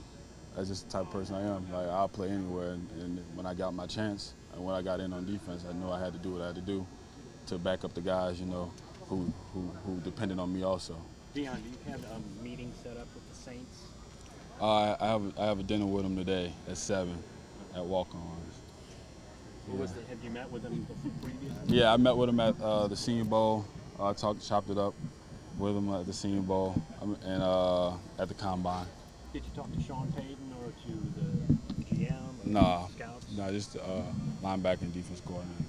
that's 0.55 0.69
just 0.69 0.85
the 0.87 0.97
type 0.97 1.07
of 1.07 1.13
person 1.13 1.35
I 1.35 1.41
am. 1.41 1.71
Like 1.71 1.87
I'll 1.87 2.09
play 2.09 2.29
anywhere. 2.29 2.71
And, 2.71 2.89
and 3.01 3.25
when 3.35 3.45
I 3.45 3.53
got 3.53 3.73
my 3.73 3.87
chance 3.87 4.33
and 4.53 4.63
when 4.65 4.75
I 4.75 4.81
got 4.81 4.99
in 4.99 5.13
on 5.13 5.25
defense, 5.25 5.65
I 5.69 5.73
knew 5.73 5.89
I 5.89 5.99
had 5.99 6.13
to 6.13 6.19
do 6.19 6.31
what 6.31 6.41
I 6.41 6.47
had 6.47 6.55
to 6.55 6.61
do. 6.61 6.85
to 7.47 7.57
back 7.57 7.83
up 7.83 7.93
the 7.93 8.01
guys, 8.01 8.39
you 8.39 8.45
know, 8.45 8.71
who 9.07 9.31
who, 9.53 9.61
who 9.85 9.99
depended 10.01 10.39
on 10.39 10.53
me 10.53 10.63
also. 10.63 10.95
Deion, 11.35 11.55
do 11.63 11.69
you 11.69 11.91
have 11.91 12.03
a 12.05 12.43
meeting 12.43 12.71
set 12.81 12.97
up 12.97 13.07
with 13.13 13.27
the 13.29 13.35
Saints? 13.35 13.81
Uh, 14.61 14.95
I 14.99 15.07
have 15.07 15.37
I 15.37 15.45
have 15.45 15.59
a 15.59 15.63
dinner 15.63 15.85
with 15.85 16.03
them 16.03 16.15
today 16.15 16.53
at 16.69 16.77
seven 16.77 17.17
at 17.75 17.83
Walk-Ons. 17.83 18.55
What 19.67 19.79
was 19.79 19.91
the, 19.91 20.01
have 20.03 20.23
you 20.23 20.29
met 20.29 20.49
with 20.49 20.63
them 20.63 20.87
previously? 21.21 21.77
Yeah, 21.77 21.91
I 21.91 21.97
met 21.97 22.15
with 22.15 22.29
them 22.29 22.39
at 22.39 22.59
uh, 22.61 22.87
the 22.87 22.95
Senior 22.95 23.25
Bowl. 23.25 23.65
I 23.99 24.13
talked, 24.13 24.47
chopped 24.47 24.69
it 24.69 24.77
up 24.77 24.93
with 25.57 25.75
him 25.75 25.89
at 25.93 26.05
the 26.05 26.13
Senior 26.13 26.41
Bowl 26.41 26.75
um, 27.01 27.17
and 27.25 27.41
uh, 27.41 27.91
at 28.19 28.27
the 28.27 28.33
Combine. 28.33 28.85
Did 29.33 29.43
you 29.45 29.51
talk 29.55 29.71
to 29.73 29.81
Sean 29.81 30.11
Payton 30.13 30.53
or 30.61 30.71
to 30.71 31.19
the 31.19 31.95
GM? 31.95 32.11
Or 32.45 32.49
Nah, 32.49 32.87
Scouts? 32.87 33.25
nah, 33.35 33.51
just 33.51 33.75
uh, 33.77 34.01
linebacker 34.43 34.81
and 34.81 34.93
defense 34.93 35.21
coordinator. 35.25 35.63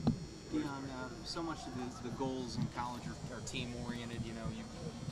Deion, 0.52 0.64
uh, 0.66 1.08
so 1.24 1.42
much 1.42 1.58
of 1.66 2.02
the, 2.02 2.08
the 2.08 2.14
goals 2.16 2.56
in 2.56 2.66
college 2.76 3.02
are, 3.06 3.36
are 3.36 3.40
team 3.40 3.72
oriented. 3.84 4.20
You 4.24 4.32
know, 4.34 4.46
you 4.56 4.62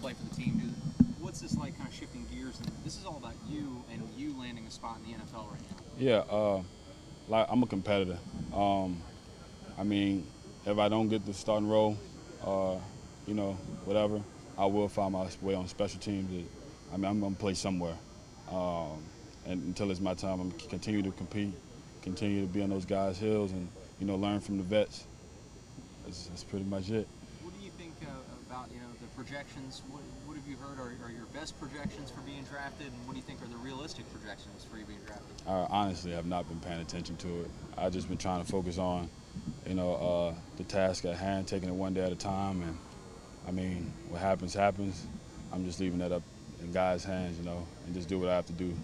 play 0.00 0.12
for 0.14 0.22
the 0.28 0.34
team. 0.34 0.58
Do, 0.58 1.04
what's 1.20 1.40
this 1.40 1.56
like, 1.56 1.76
kind 1.76 1.88
of 1.88 1.94
shifting 1.94 2.26
gears? 2.32 2.58
And 2.60 2.70
this 2.84 2.96
is 2.96 3.04
all 3.04 3.16
about 3.16 3.34
you 3.48 3.82
and 3.92 4.02
you 4.16 4.38
landing 4.38 4.66
a 4.66 4.70
spot 4.70 4.98
in 5.04 5.12
the 5.12 5.18
NFL 5.18 5.50
right 5.50 5.60
now. 5.60 5.76
Yeah, 5.98 6.18
uh, 6.30 6.62
like 7.28 7.46
I'm 7.50 7.62
a 7.62 7.66
competitor. 7.66 8.18
Um, 8.54 9.00
I 9.78 9.82
mean, 9.82 10.26
if 10.66 10.78
I 10.78 10.88
don't 10.88 11.08
get 11.08 11.26
the 11.26 11.34
starting 11.34 11.68
role, 11.68 11.96
uh, 12.46 12.76
you 13.26 13.34
know, 13.34 13.52
whatever, 13.84 14.20
I 14.56 14.66
will 14.66 14.88
find 14.88 15.12
my 15.12 15.26
way 15.42 15.54
on 15.54 15.66
special 15.68 15.98
teams. 16.00 16.46
I 16.92 16.96
mean, 16.96 17.06
I'm 17.06 17.20
gonna 17.20 17.34
play 17.34 17.54
somewhere, 17.54 17.96
um, 18.50 19.02
and 19.46 19.62
until 19.64 19.90
it's 19.90 20.00
my 20.00 20.14
time, 20.14 20.40
I'm 20.40 20.50
gonna 20.50 20.62
continue 20.68 21.02
to 21.02 21.10
compete, 21.10 21.52
continue 22.02 22.42
to 22.42 22.46
be 22.46 22.62
on 22.62 22.70
those 22.70 22.84
guys' 22.84 23.18
heels, 23.18 23.52
and 23.52 23.68
you 23.98 24.06
know, 24.06 24.16
learn 24.16 24.40
from 24.40 24.58
the 24.58 24.62
vets. 24.62 25.06
That's, 26.04 26.26
that's 26.26 26.44
pretty 26.44 26.66
much 26.66 26.90
it. 26.90 27.08
What 27.42 27.58
do 27.58 27.64
you 27.64 27.70
think 27.72 27.94
uh, 28.02 28.10
about 28.48 28.68
you 28.72 28.78
know 28.78 28.86
the 29.00 29.08
projections? 29.16 29.82
What, 29.88 30.02
what 30.26 30.36
have 30.36 30.46
you 30.46 30.56
heard 30.56 30.78
are, 30.78 30.92
are 31.04 31.10
your 31.10 31.26
best 31.32 31.58
projections 31.58 32.10
for 32.10 32.20
being 32.20 32.44
drafted, 32.44 32.86
and 32.86 33.06
what 33.06 33.14
do 33.14 33.18
you 33.18 33.24
think 33.24 33.42
are 33.42 33.48
the 33.48 33.56
realistic 33.56 34.04
projections 34.12 34.64
for 34.70 34.78
you 34.78 34.84
being 34.84 35.00
drafted? 35.06 35.34
I 35.48 35.66
honestly 35.68 36.12
have 36.12 36.26
not 36.26 36.48
been 36.48 36.60
paying 36.60 36.80
attention 36.80 37.16
to 37.16 37.40
it. 37.40 37.50
I've 37.76 37.92
just 37.92 38.08
been 38.08 38.18
trying 38.18 38.44
to 38.44 38.50
focus 38.50 38.78
on, 38.78 39.08
you 39.66 39.74
know, 39.74 39.94
uh, 39.94 40.34
the 40.58 40.64
task 40.64 41.04
at 41.06 41.16
hand, 41.16 41.48
taking 41.48 41.68
it 41.68 41.74
one 41.74 41.94
day 41.94 42.02
at 42.04 42.12
a 42.12 42.16
time. 42.16 42.62
And 42.62 42.78
I 43.46 43.50
mean, 43.50 43.92
what 44.08 44.20
happens, 44.20 44.54
happens. 44.54 45.06
I'm 45.52 45.64
just 45.64 45.80
leaving 45.80 45.98
that 45.98 46.12
up 46.12 46.22
in 46.62 46.72
guys' 46.72 47.04
hands, 47.04 47.38
you 47.38 47.44
know, 47.44 47.66
and 47.86 47.94
just 47.94 48.08
do 48.08 48.18
what 48.18 48.28
I 48.28 48.34
have 48.36 48.46
to 48.46 48.52
do. 48.52 48.74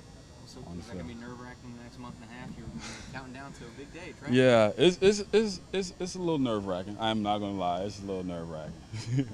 So 0.46 0.58
on 0.66 0.74
the 0.76 0.80
is 0.80 0.86
that 0.88 0.94
going 0.94 1.06
field. 1.06 1.18
to 1.20 1.24
be 1.24 1.30
nerve 1.30 1.40
wracking 1.40 1.74
the 1.76 1.82
next 1.84 1.98
month 1.98 2.14
and 2.20 2.30
a 2.30 2.34
half? 2.34 2.48
You're 2.58 2.66
counting 3.12 3.32
down 3.34 3.52
to 3.52 3.64
a 3.64 3.68
big 3.78 3.92
day, 3.94 4.14
right? 4.20 4.32
Yeah, 4.32 4.72
it's 4.76 4.98
it's 5.00 5.24
it's 5.32 5.60
it's, 5.72 5.92
it's 6.00 6.14
a 6.16 6.18
little 6.18 6.38
nerve 6.38 6.66
wracking. 6.66 6.96
I'm 7.00 7.22
not 7.22 7.38
gonna 7.38 7.58
lie, 7.58 7.82
it's 7.82 8.00
a 8.00 8.04
little 8.04 8.24
nerve 8.24 8.50
wracking. 8.50 9.26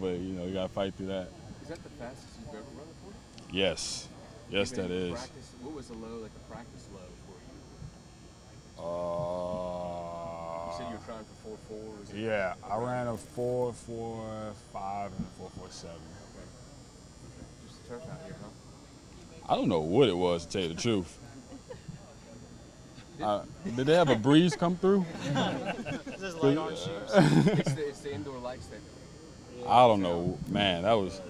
but 0.00 0.18
you 0.18 0.32
know, 0.34 0.44
you 0.46 0.54
gotta 0.54 0.68
fight 0.68 0.94
through 0.94 1.08
that. 1.08 1.28
Is 1.62 1.68
that 1.68 1.82
the 1.82 1.88
fastest 1.90 2.28
you've 2.38 2.48
ever 2.54 2.64
run 2.78 2.86
a 2.86 3.04
40? 3.04 3.56
Yes, 3.56 4.06
yes, 4.50 4.72
Even 4.72 4.88
that. 4.88 5.10
Practice, 5.14 5.50
what 5.62 5.74
was 5.74 5.88
the 5.88 5.94
low, 5.94 6.18
like 6.22 6.32
the 6.32 6.54
practice 6.54 6.86
low 6.94 7.00
for 7.26 7.36
you? 7.42 8.84
Uh, 8.84 8.84
You 8.84 9.55
said 10.76 10.86
you 10.90 10.92
were 10.96 11.04
trying 11.06 11.24
for 11.24 11.34
four 11.48 11.56
four. 11.68 11.78
Was 12.00 12.10
it- 12.10 12.16
Yeah, 12.16 12.54
I 12.68 12.76
ran 12.78 13.06
a 13.08 13.16
four 13.16 13.72
four 13.72 14.52
five 14.72 15.10
and 15.16 15.26
a 15.26 15.38
four 15.38 15.50
four 15.58 15.66
seven. 15.70 15.96
Just 17.66 17.80
a 17.84 17.88
turf 17.88 18.02
out 18.10 18.18
here, 18.26 18.36
huh? 18.40 19.52
I 19.52 19.56
don't 19.56 19.68
know 19.68 19.80
what 19.80 20.08
it 20.08 20.16
was 20.16 20.44
to 20.46 20.52
tell 20.52 20.62
you 20.62 20.68
the 20.74 20.80
truth. 20.80 21.18
Uh, 23.22 23.42
did 23.76 23.86
they 23.86 23.94
have 23.94 24.10
a 24.10 24.16
breeze 24.16 24.54
come 24.56 24.76
through? 24.76 25.04
This 26.18 26.34
is 26.34 26.34
light 26.36 26.56
on 26.58 26.70
shoes. 26.70 26.88
it's, 27.58 27.72
the, 27.72 27.88
it's 27.88 28.00
the 28.00 28.12
indoor 28.14 28.38
lights 28.38 28.66
that. 28.66 28.80
I 29.68 29.86
don't 29.86 30.00
know, 30.02 30.38
man. 30.48 30.82
That 30.82 30.94
was, 30.94 31.20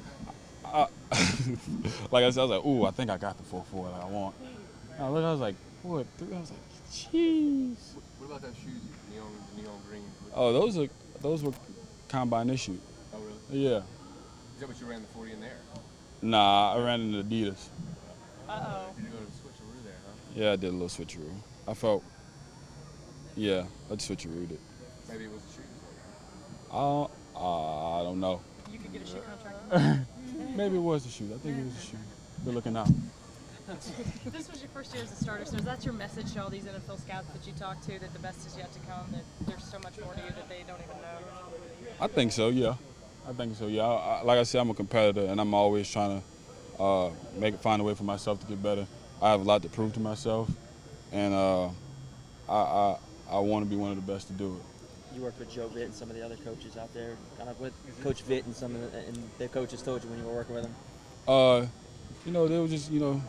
I, 0.65 0.87
like 2.11 2.25
I 2.25 2.31
said, 2.31 2.41
I 2.41 2.45
was 2.45 2.51
like, 2.51 2.65
ooh, 2.65 2.85
I 2.87 2.91
think 2.93 3.11
I 3.11 3.17
got 3.19 3.37
the 3.37 3.43
four 3.45 3.65
four 3.71 3.89
that 3.91 4.01
I 4.03 4.07
want. 4.07 4.35
And 4.97 5.05
I 5.05 5.09
looked, 5.09 5.25
I 5.25 5.31
was 5.33 5.41
like, 5.41 5.55
what? 5.83 6.07
Three? 6.19 6.35
I 6.35 6.41
was 6.41 6.51
like, 6.51 6.61
jeez. 6.93 7.77
What, 8.19 8.27
about 8.31 8.43
those 8.43 8.55
shoes? 8.57 8.81
You- 9.17 9.21
Neon, 9.23 9.33
the 9.57 9.63
neon 9.63 9.81
green. 9.89 10.03
Oh, 10.35 10.53
those 10.53 10.79
are 10.79 10.89
those 11.21 11.43
were 11.43 11.53
combine 12.09 12.51
issue. 12.51 12.79
Oh 13.15 13.19
really? 13.19 13.65
Yeah. 13.65 13.79
Is 14.55 14.61
that 14.61 14.69
what 14.69 14.81
you 14.81 14.87
ran 14.87 15.01
the 15.03 15.09
40 15.09 15.33
in 15.33 15.41
there? 15.41 15.57
Nah, 16.23 16.75
I 16.75 16.83
ran 16.85 17.01
in 17.01 17.13
Adidas. 17.25 17.69
Uh 18.49 18.53
oh. 18.53 18.87
Did 18.97 19.05
you 19.05 19.11
go 19.11 19.19
to 19.19 19.25
the 19.25 19.31
switcheroo 19.31 19.85
there, 19.85 19.95
huh? 20.07 20.13
Yeah, 20.35 20.53
I 20.53 20.57
did 20.57 20.71
a 20.71 20.73
little 20.73 20.89
switcheroo. 20.89 21.33
I 21.69 21.75
felt, 21.75 22.03
yeah, 23.37 23.65
I 23.91 23.95
just 23.97 24.09
switcherooed 24.11 24.53
it. 24.53 24.61
Maybe 25.11 25.25
it 25.25 25.33
was 25.33 25.43
the 25.43 25.53
shoes. 25.53 25.65
Uh, 26.73 27.03
uh, 27.05 28.01
I 28.01 28.03
don't 28.05 28.21
know. 28.21 28.41
You 28.73 28.79
could 28.79 28.93
get 28.93 29.03
a 29.03 29.07
shoe 29.07 29.21
contract. 29.69 30.01
Maybe 30.57 30.77
it 30.77 30.81
was 30.81 31.05
the 31.05 31.11
shoe. 31.11 31.29
I 31.35 31.39
think 31.39 31.59
it 31.59 31.65
was 31.65 31.75
the 31.75 31.81
shoe. 31.83 31.97
Good 32.45 32.55
looking 32.55 32.77
out. 32.77 32.89
this 34.27 34.49
was 34.49 34.61
your 34.61 34.71
first 34.73 34.95
year 34.95 35.03
as 35.03 35.11
a 35.11 35.17
starter, 35.17 35.45
so 35.45 35.57
is 35.57 35.65
that 35.65 35.85
your 35.85 35.95
message 35.95 36.33
to 36.35 36.43
all 36.43 36.49
these 36.49 36.65
NFL 36.65 37.01
scouts 37.01 37.27
that 37.29 37.45
you 37.47 37.53
talk 37.55 37.81
to 37.83 37.99
that 37.99 38.13
the 38.13 38.19
best 38.21 38.47
is 38.47 38.57
yet 38.57 38.73
to 38.73 38.79
come, 38.81 39.11
that 39.11 39.25
there's 39.47 39.65
so 39.65 39.79
much 39.81 39.99
more 39.99 40.15
to 40.15 40.21
you 40.21 40.29
that 40.29 40.49
they 40.49 40.63
don't 40.69 40.79
even 40.79 41.03
know? 41.03 41.19
I 42.01 42.07
think 42.07 42.31
so. 42.31 42.49
Yeah, 42.49 42.75
I 43.29 43.33
think 43.33 43.57
so. 43.57 43.67
Yeah, 43.67 43.83
I, 43.83 44.19
I, 44.19 44.23
like 44.23 44.39
I 44.39 44.45
said, 44.45 44.61
I'm 44.61 44.71
a 44.71 44.75
competitor, 44.75 45.27
and 45.27 45.41
I'm 45.41 45.53
always 45.53 45.91
trying 45.91 46.23
to 46.23 46.83
uh, 46.83 47.11
make 47.39 47.59
find 47.59 47.83
a 47.83 47.85
way 47.85 47.95
for 47.95 48.05
myself 48.05 48.39
to 48.41 48.47
get 48.47 48.63
better. 48.63 48.87
I 49.21 49.31
have 49.31 49.41
a 49.41 49.45
lot 49.45 49.63
to 49.63 49.69
prove 49.69 49.95
to 49.95 50.01
myself, 50.01 50.49
and 51.11 51.35
uh, 51.35 51.67
I 52.49 52.55
I, 52.55 52.97
I 53.31 53.39
want 53.41 53.65
to 53.65 53.69
be 53.69 53.75
one 53.75 53.91
of 53.91 53.97
the 53.97 54.13
best 54.13 54.29
to 54.29 54.33
do 54.33 54.55
it. 54.55 55.17
You 55.17 55.23
worked 55.23 55.41
with 55.41 55.51
Joe 55.51 55.69
Vitt 55.75 55.87
and 55.87 55.95
some 55.95 56.09
of 56.09 56.15
the 56.15 56.25
other 56.25 56.37
coaches 56.37 56.77
out 56.77 56.95
there. 56.95 57.17
Kind 57.37 57.51
of 57.51 57.59
with 57.59 57.73
Coach 58.05 58.25
Vitt 58.29 58.45
and 58.45 58.55
some 58.55 58.77
of 58.77 58.93
the, 58.93 58.99
and 58.99 59.19
their 59.39 59.49
coaches 59.49 59.83
told 59.83 60.05
you 60.05 60.11
when 60.11 60.21
you 60.21 60.27
were 60.27 60.35
working 60.35 60.55
with 60.55 60.65
them. 60.65 60.75
Uh, 61.27 61.67
you 62.25 62.33
know, 62.33 62.47
they 62.47 62.59
were 62.59 62.69
just, 62.69 62.91
you 62.91 63.01
know, 63.01 63.23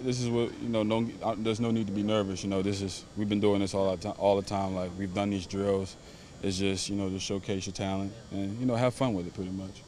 This 0.00 0.20
is 0.20 0.28
what, 0.28 0.52
you 0.60 0.68
know, 0.68 0.82
no, 0.82 1.04
there's 1.38 1.60
no 1.60 1.70
need 1.70 1.86
to 1.86 1.92
be 1.92 2.02
nervous. 2.02 2.42
You 2.44 2.50
know, 2.50 2.62
this 2.62 2.82
is, 2.82 3.04
we've 3.16 3.28
been 3.28 3.40
doing 3.40 3.60
this 3.60 3.74
all 3.74 3.96
the 3.96 4.02
time, 4.02 4.14
all 4.18 4.36
the 4.36 4.46
time. 4.46 4.74
Like, 4.74 4.90
we've 4.98 5.12
done 5.12 5.30
these 5.30 5.46
drills. 5.46 5.96
It's 6.42 6.58
just, 6.58 6.88
you 6.88 6.96
know, 6.96 7.08
to 7.08 7.18
showcase 7.18 7.66
your 7.66 7.74
talent 7.74 8.12
and, 8.30 8.58
you 8.58 8.66
know, 8.66 8.74
have 8.74 8.94
fun 8.94 9.14
with 9.14 9.26
it 9.26 9.34
pretty 9.34 9.50
much. 9.50 9.82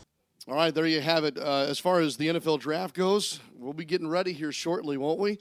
All 0.46 0.54
right, 0.54 0.74
there 0.74 0.86
you 0.86 1.00
have 1.00 1.24
it. 1.24 1.38
Uh, 1.38 1.66
as 1.68 1.78
far 1.78 2.00
as 2.00 2.16
the 2.16 2.28
NFL 2.28 2.60
draft 2.60 2.94
goes, 2.94 3.40
we'll 3.56 3.72
be 3.72 3.84
getting 3.84 4.08
ready 4.08 4.32
here 4.32 4.52
shortly, 4.52 4.96
won't 4.96 5.18
we? 5.18 5.38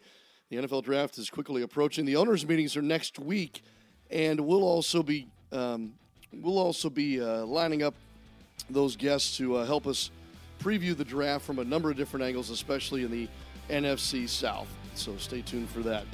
The 0.49 0.57
NFL 0.57 0.83
draft 0.83 1.17
is 1.17 1.29
quickly 1.29 1.61
approaching. 1.61 2.05
The 2.05 2.15
owners' 2.15 2.47
meetings 2.47 2.77
are 2.77 2.81
next 2.81 3.19
week, 3.19 3.63
and 4.09 4.39
we'll 4.39 4.63
also 4.63 5.03
be 5.03 5.27
um, 5.51 5.93
we'll 6.31 6.57
also 6.57 6.89
be 6.89 7.21
uh, 7.21 7.45
lining 7.45 7.83
up 7.83 7.95
those 8.69 8.95
guests 8.95 9.37
to 9.37 9.57
uh, 9.57 9.65
help 9.65 9.87
us 9.87 10.09
preview 10.59 10.95
the 10.95 11.03
draft 11.03 11.43
from 11.43 11.59
a 11.59 11.63
number 11.63 11.91
of 11.91 11.97
different 11.97 12.23
angles, 12.23 12.49
especially 12.49 13.03
in 13.03 13.11
the 13.11 13.27
NFC 13.69 14.27
South. 14.27 14.67
So 14.95 15.17
stay 15.17 15.41
tuned 15.41 15.69
for 15.69 15.79
that. 15.81 16.05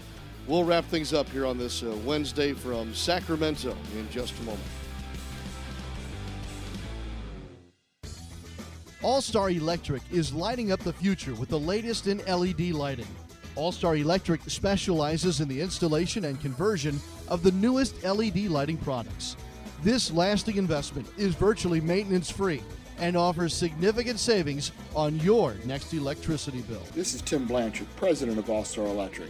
We'll 0.47 0.63
wrap 0.63 0.85
things 0.85 1.13
up 1.13 1.29
here 1.29 1.45
on 1.45 1.57
this 1.57 1.83
uh, 1.83 1.95
Wednesday 2.05 2.53
from 2.53 2.93
Sacramento 2.93 3.75
in 3.95 4.09
just 4.09 4.37
a 4.39 4.43
moment. 4.43 4.63
All 9.01 9.21
Star 9.21 9.49
Electric 9.49 10.01
is 10.11 10.33
lighting 10.33 10.71
up 10.71 10.79
the 10.81 10.91
future 10.91 11.33
with 11.35 11.49
the 11.49 11.59
latest 11.59 12.07
in 12.07 12.17
LED 12.25 12.71
lighting. 12.71 13.07
All 13.55 13.71
Star 13.71 13.95
Electric 13.95 14.41
specializes 14.47 15.39
in 15.39 15.47
the 15.47 15.61
installation 15.61 16.25
and 16.25 16.39
conversion 16.41 16.99
of 17.27 17.43
the 17.43 17.51
newest 17.53 18.03
LED 18.03 18.47
lighting 18.47 18.77
products. 18.77 19.37
This 19.83 20.11
lasting 20.11 20.57
investment 20.57 21.07
is 21.17 21.35
virtually 21.35 21.79
maintenance 21.79 22.29
free 22.29 22.61
and 22.99 23.15
offers 23.15 23.53
significant 23.53 24.19
savings 24.19 24.71
on 24.95 25.19
your 25.19 25.55
next 25.65 25.93
electricity 25.93 26.61
bill. 26.61 26.83
This 26.93 27.13
is 27.13 27.21
Tim 27.21 27.45
Blanchard, 27.45 27.87
president 27.95 28.37
of 28.37 28.49
All 28.49 28.63
Star 28.63 28.85
Electric. 28.85 29.29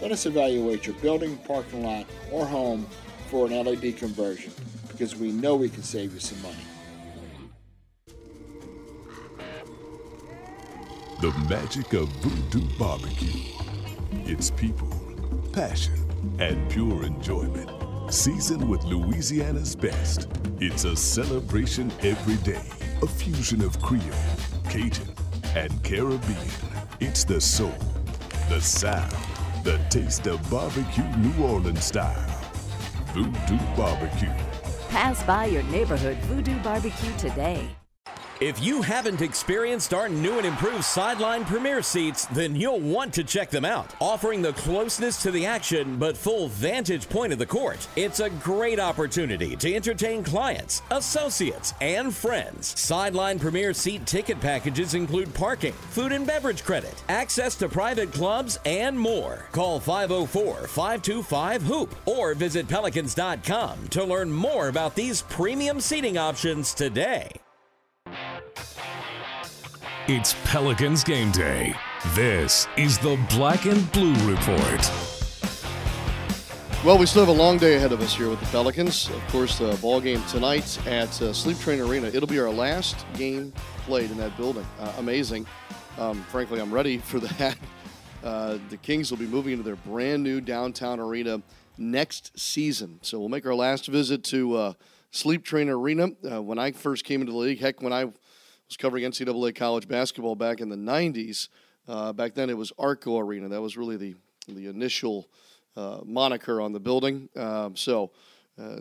Let 0.00 0.12
us 0.12 0.26
evaluate 0.26 0.86
your 0.86 0.94
building, 0.96 1.36
parking 1.38 1.84
lot, 1.84 2.06
or 2.30 2.46
home 2.46 2.86
for 3.28 3.46
an 3.46 3.52
LED 3.52 3.96
conversion 3.96 4.52
because 4.88 5.16
we 5.16 5.32
know 5.32 5.56
we 5.56 5.68
can 5.68 5.82
save 5.82 6.14
you 6.14 6.20
some 6.20 6.40
money. 6.42 6.56
The 11.20 11.32
magic 11.50 11.92
of 11.94 12.08
Voodoo 12.22 12.66
Barbecue. 12.78 13.42
It's 14.24 14.52
people, 14.52 14.88
passion, 15.52 15.94
and 16.38 16.70
pure 16.70 17.04
enjoyment. 17.04 17.70
Seasoned 18.12 18.68
with 18.68 18.84
Louisiana's 18.84 19.74
best. 19.74 20.28
It's 20.60 20.84
a 20.84 20.94
celebration 20.94 21.90
every 22.02 22.36
day. 22.36 22.77
A 23.00 23.06
fusion 23.06 23.62
of 23.62 23.80
Creole, 23.80 24.02
Cajun, 24.68 25.06
and 25.54 25.70
Caribbean. 25.84 26.50
It's 26.98 27.22
the 27.22 27.40
soul, 27.40 27.72
the 28.48 28.60
sound, 28.60 29.14
the 29.62 29.78
taste 29.88 30.26
of 30.26 30.50
barbecue 30.50 31.04
New 31.16 31.44
Orleans 31.44 31.84
style. 31.84 32.26
Voodoo 33.14 33.58
Barbecue. 33.76 34.32
Pass 34.88 35.22
by 35.22 35.46
your 35.46 35.62
neighborhood 35.64 36.16
Voodoo 36.24 36.58
Barbecue 36.60 37.16
today. 37.18 37.77
If 38.40 38.62
you 38.62 38.82
haven't 38.82 39.20
experienced 39.20 39.92
our 39.92 40.08
new 40.08 40.38
and 40.38 40.46
improved 40.46 40.84
Sideline 40.84 41.44
Premier 41.44 41.82
seats, 41.82 42.26
then 42.26 42.54
you'll 42.54 42.78
want 42.78 43.12
to 43.14 43.24
check 43.24 43.50
them 43.50 43.64
out. 43.64 43.92
Offering 44.00 44.42
the 44.42 44.52
closeness 44.52 45.20
to 45.22 45.32
the 45.32 45.44
action 45.44 45.98
but 45.98 46.16
full 46.16 46.46
vantage 46.46 47.08
point 47.08 47.32
of 47.32 47.40
the 47.40 47.46
court, 47.46 47.88
it's 47.96 48.20
a 48.20 48.30
great 48.30 48.78
opportunity 48.78 49.56
to 49.56 49.74
entertain 49.74 50.22
clients, 50.22 50.82
associates, 50.92 51.74
and 51.80 52.14
friends. 52.14 52.78
Sideline 52.78 53.40
Premier 53.40 53.74
seat 53.74 54.06
ticket 54.06 54.40
packages 54.40 54.94
include 54.94 55.34
parking, 55.34 55.72
food 55.72 56.12
and 56.12 56.24
beverage 56.24 56.62
credit, 56.62 56.94
access 57.08 57.56
to 57.56 57.68
private 57.68 58.12
clubs, 58.12 58.60
and 58.64 58.96
more. 58.96 59.48
Call 59.50 59.80
504 59.80 60.68
525 60.68 61.62
HOOP 61.64 61.92
or 62.06 62.34
visit 62.34 62.68
pelicans.com 62.68 63.88
to 63.88 64.04
learn 64.04 64.30
more 64.30 64.68
about 64.68 64.94
these 64.94 65.22
premium 65.22 65.80
seating 65.80 66.16
options 66.18 66.72
today. 66.72 67.32
It's 70.10 70.34
Pelicans 70.44 71.04
game 71.04 71.30
day. 71.32 71.74
This 72.14 72.66
is 72.78 72.96
the 72.96 73.22
Black 73.28 73.66
and 73.66 73.92
Blue 73.92 74.14
Report. 74.26 74.90
Well, 76.82 76.96
we 76.96 77.04
still 77.04 77.26
have 77.26 77.28
a 77.28 77.38
long 77.38 77.58
day 77.58 77.74
ahead 77.74 77.92
of 77.92 78.00
us 78.00 78.16
here 78.16 78.30
with 78.30 78.40
the 78.40 78.46
Pelicans. 78.46 79.10
Of 79.10 79.20
course, 79.28 79.58
the 79.58 79.76
ball 79.82 80.00
game 80.00 80.22
tonight 80.22 80.78
at 80.86 81.20
uh, 81.20 81.34
Sleep 81.34 81.58
Train 81.58 81.80
Arena. 81.80 82.06
It'll 82.06 82.26
be 82.26 82.40
our 82.40 82.48
last 82.48 83.04
game 83.18 83.52
played 83.84 84.10
in 84.10 84.16
that 84.16 84.34
building. 84.38 84.66
Uh, 84.80 84.94
amazing. 84.96 85.46
Um, 85.98 86.22
frankly, 86.30 86.58
I'm 86.58 86.72
ready 86.72 86.96
for 86.96 87.20
that. 87.36 87.58
Uh, 88.24 88.56
the 88.70 88.78
Kings 88.78 89.10
will 89.10 89.18
be 89.18 89.26
moving 89.26 89.52
into 89.52 89.64
their 89.64 89.76
brand 89.76 90.22
new 90.22 90.40
downtown 90.40 91.00
arena 91.00 91.42
next 91.76 92.40
season. 92.40 92.98
So 93.02 93.20
we'll 93.20 93.28
make 93.28 93.44
our 93.44 93.54
last 93.54 93.88
visit 93.88 94.24
to 94.24 94.56
uh, 94.56 94.72
Sleep 95.10 95.44
Train 95.44 95.68
Arena. 95.68 96.08
Uh, 96.24 96.40
when 96.40 96.58
I 96.58 96.72
first 96.72 97.04
came 97.04 97.20
into 97.20 97.32
the 97.32 97.38
league, 97.38 97.60
heck, 97.60 97.82
when 97.82 97.92
I 97.92 98.06
was 98.68 98.76
covering 98.76 99.04
NCAA 99.04 99.54
college 99.54 99.88
basketball 99.88 100.36
back 100.36 100.60
in 100.60 100.68
the 100.68 100.76
90s, 100.76 101.48
uh, 101.86 102.12
back 102.12 102.34
then 102.34 102.50
it 102.50 102.56
was 102.56 102.70
Arco 102.78 103.18
Arena. 103.18 103.48
That 103.48 103.62
was 103.62 103.78
really 103.78 103.96
the, 103.96 104.14
the 104.46 104.66
initial 104.66 105.28
uh, 105.74 106.00
moniker 106.04 106.60
on 106.60 106.72
the 106.72 106.80
building. 106.80 107.30
Um, 107.34 107.76
so 107.76 108.10
uh, 108.60 108.80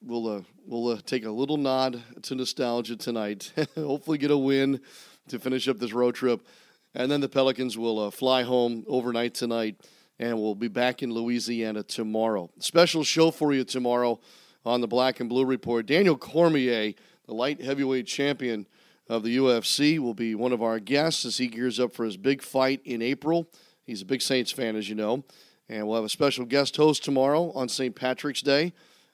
we'll, 0.00 0.28
uh, 0.28 0.42
we'll 0.64 0.88
uh, 0.92 1.00
take 1.04 1.24
a 1.24 1.30
little 1.30 1.56
nod 1.56 2.00
to 2.22 2.34
nostalgia 2.36 2.96
tonight. 2.96 3.52
Hopefully, 3.74 4.18
get 4.18 4.30
a 4.30 4.38
win 4.38 4.80
to 5.28 5.40
finish 5.40 5.66
up 5.66 5.78
this 5.78 5.92
road 5.92 6.14
trip. 6.14 6.46
And 6.94 7.10
then 7.10 7.20
the 7.20 7.28
Pelicans 7.28 7.76
will 7.76 7.98
uh, 7.98 8.10
fly 8.10 8.44
home 8.44 8.84
overnight 8.86 9.34
tonight, 9.34 9.76
and 10.20 10.40
we'll 10.40 10.54
be 10.54 10.68
back 10.68 11.02
in 11.02 11.12
Louisiana 11.12 11.82
tomorrow. 11.82 12.50
Special 12.60 13.02
show 13.02 13.32
for 13.32 13.52
you 13.52 13.64
tomorrow 13.64 14.20
on 14.64 14.80
the 14.80 14.86
Black 14.86 15.18
and 15.18 15.28
Blue 15.28 15.44
Report. 15.44 15.86
Daniel 15.86 16.16
Cormier, 16.16 16.94
the 17.26 17.34
light 17.34 17.60
heavyweight 17.60 18.06
champion 18.06 18.66
of 19.08 19.22
the 19.22 19.36
UFC, 19.36 19.98
will 19.98 20.14
be 20.14 20.34
one 20.34 20.52
of 20.52 20.62
our 20.62 20.78
guests 20.78 21.24
as 21.24 21.38
he 21.38 21.48
gears 21.48 21.80
up 21.80 21.92
for 21.92 22.04
his 22.04 22.16
big 22.16 22.42
fight 22.42 22.80
in 22.84 23.00
April. 23.00 23.48
He's 23.84 24.02
a 24.02 24.06
big 24.06 24.20
Saints 24.20 24.52
fan, 24.52 24.76
as 24.76 24.88
you 24.88 24.94
know. 24.94 25.24
And 25.68 25.86
we'll 25.86 25.96
have 25.96 26.04
a 26.04 26.10
special 26.10 26.44
guest 26.44 26.76
host 26.76 27.04
tomorrow 27.04 27.52
on 27.52 27.68
St. 27.68 27.94
Patrick's 27.94 28.42
Day. 28.42 28.72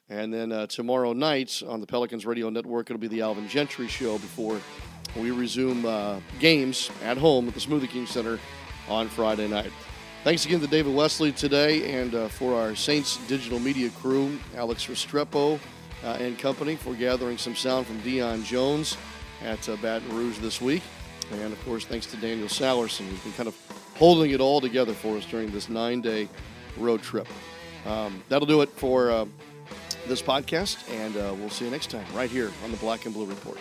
And 0.09 0.33
then 0.33 0.51
uh, 0.51 0.67
tomorrow 0.67 1.13
night 1.13 1.63
on 1.67 1.81
the 1.81 1.87
Pelicans 1.87 2.25
Radio 2.25 2.49
Network, 2.49 2.89
it'll 2.89 2.99
be 2.99 3.07
the 3.07 3.21
Alvin 3.21 3.47
Gentry 3.47 3.87
Show 3.87 4.17
before 4.17 4.59
we 5.15 5.31
resume 5.31 5.85
uh, 5.85 6.19
games 6.39 6.91
at 7.03 7.17
home 7.17 7.47
at 7.47 7.53
the 7.53 7.59
Smoothie 7.59 7.89
King 7.89 8.05
Center 8.05 8.37
on 8.89 9.07
Friday 9.07 9.47
night. 9.47 9.71
Thanks 10.23 10.45
again 10.45 10.59
to 10.59 10.67
David 10.67 10.93
Wesley 10.93 11.31
today 11.31 11.99
and 11.99 12.13
uh, 12.15 12.27
for 12.27 12.53
our 12.53 12.75
Saints 12.75 13.17
digital 13.27 13.59
media 13.59 13.89
crew, 13.91 14.37
Alex 14.55 14.87
Restrepo 14.87 15.59
uh, 16.03 16.07
and 16.19 16.37
company, 16.37 16.75
for 16.75 16.93
gathering 16.95 17.37
some 17.37 17.55
sound 17.55 17.87
from 17.87 17.99
Deion 18.01 18.43
Jones 18.43 18.97
at 19.43 19.67
uh, 19.69 19.75
Baton 19.77 20.15
Rouge 20.15 20.37
this 20.39 20.61
week. 20.61 20.83
And 21.31 21.51
of 21.51 21.63
course, 21.65 21.85
thanks 21.85 22.05
to 22.07 22.17
Daniel 22.17 22.47
Salerson, 22.47 23.07
who's 23.07 23.19
been 23.19 23.33
kind 23.33 23.47
of 23.47 23.55
holding 23.95 24.31
it 24.31 24.41
all 24.41 24.61
together 24.61 24.93
for 24.93 25.17
us 25.17 25.25
during 25.25 25.51
this 25.51 25.69
nine 25.69 26.01
day 26.01 26.27
road 26.77 27.01
trip. 27.01 27.27
Um, 27.85 28.23
that'll 28.29 28.47
do 28.47 28.61
it 28.61 28.69
for 28.69 29.11
uh, 29.11 29.25
this 30.07 30.21
podcast, 30.21 30.89
and 30.91 31.15
uh, 31.17 31.33
we'll 31.37 31.49
see 31.49 31.65
you 31.65 31.71
next 31.71 31.89
time 31.91 32.05
right 32.13 32.29
here 32.29 32.51
on 32.63 32.71
the 32.71 32.77
Black 32.77 33.05
and 33.05 33.13
Blue 33.13 33.25
Report. 33.25 33.57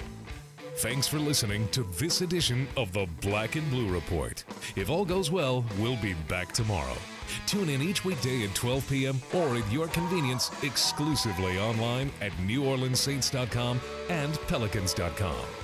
Thanks 0.78 1.06
for 1.06 1.18
listening 1.18 1.68
to 1.68 1.84
this 1.98 2.20
edition 2.20 2.66
of 2.76 2.92
the 2.92 3.06
Black 3.20 3.54
and 3.54 3.68
Blue 3.70 3.88
Report. 3.88 4.42
If 4.74 4.90
all 4.90 5.04
goes 5.04 5.30
well, 5.30 5.64
we'll 5.78 5.96
be 5.96 6.14
back 6.28 6.52
tomorrow. 6.52 6.96
Tune 7.46 7.68
in 7.68 7.80
each 7.80 8.04
weekday 8.04 8.44
at 8.44 8.54
12 8.54 8.90
p.m. 8.90 9.20
or 9.32 9.56
at 9.56 9.72
your 9.72 9.86
convenience 9.88 10.50
exclusively 10.62 11.58
online 11.58 12.10
at 12.20 12.32
NewOrleansSaints.com 12.46 13.80
and 14.08 14.34
Pelicans.com. 14.48 15.63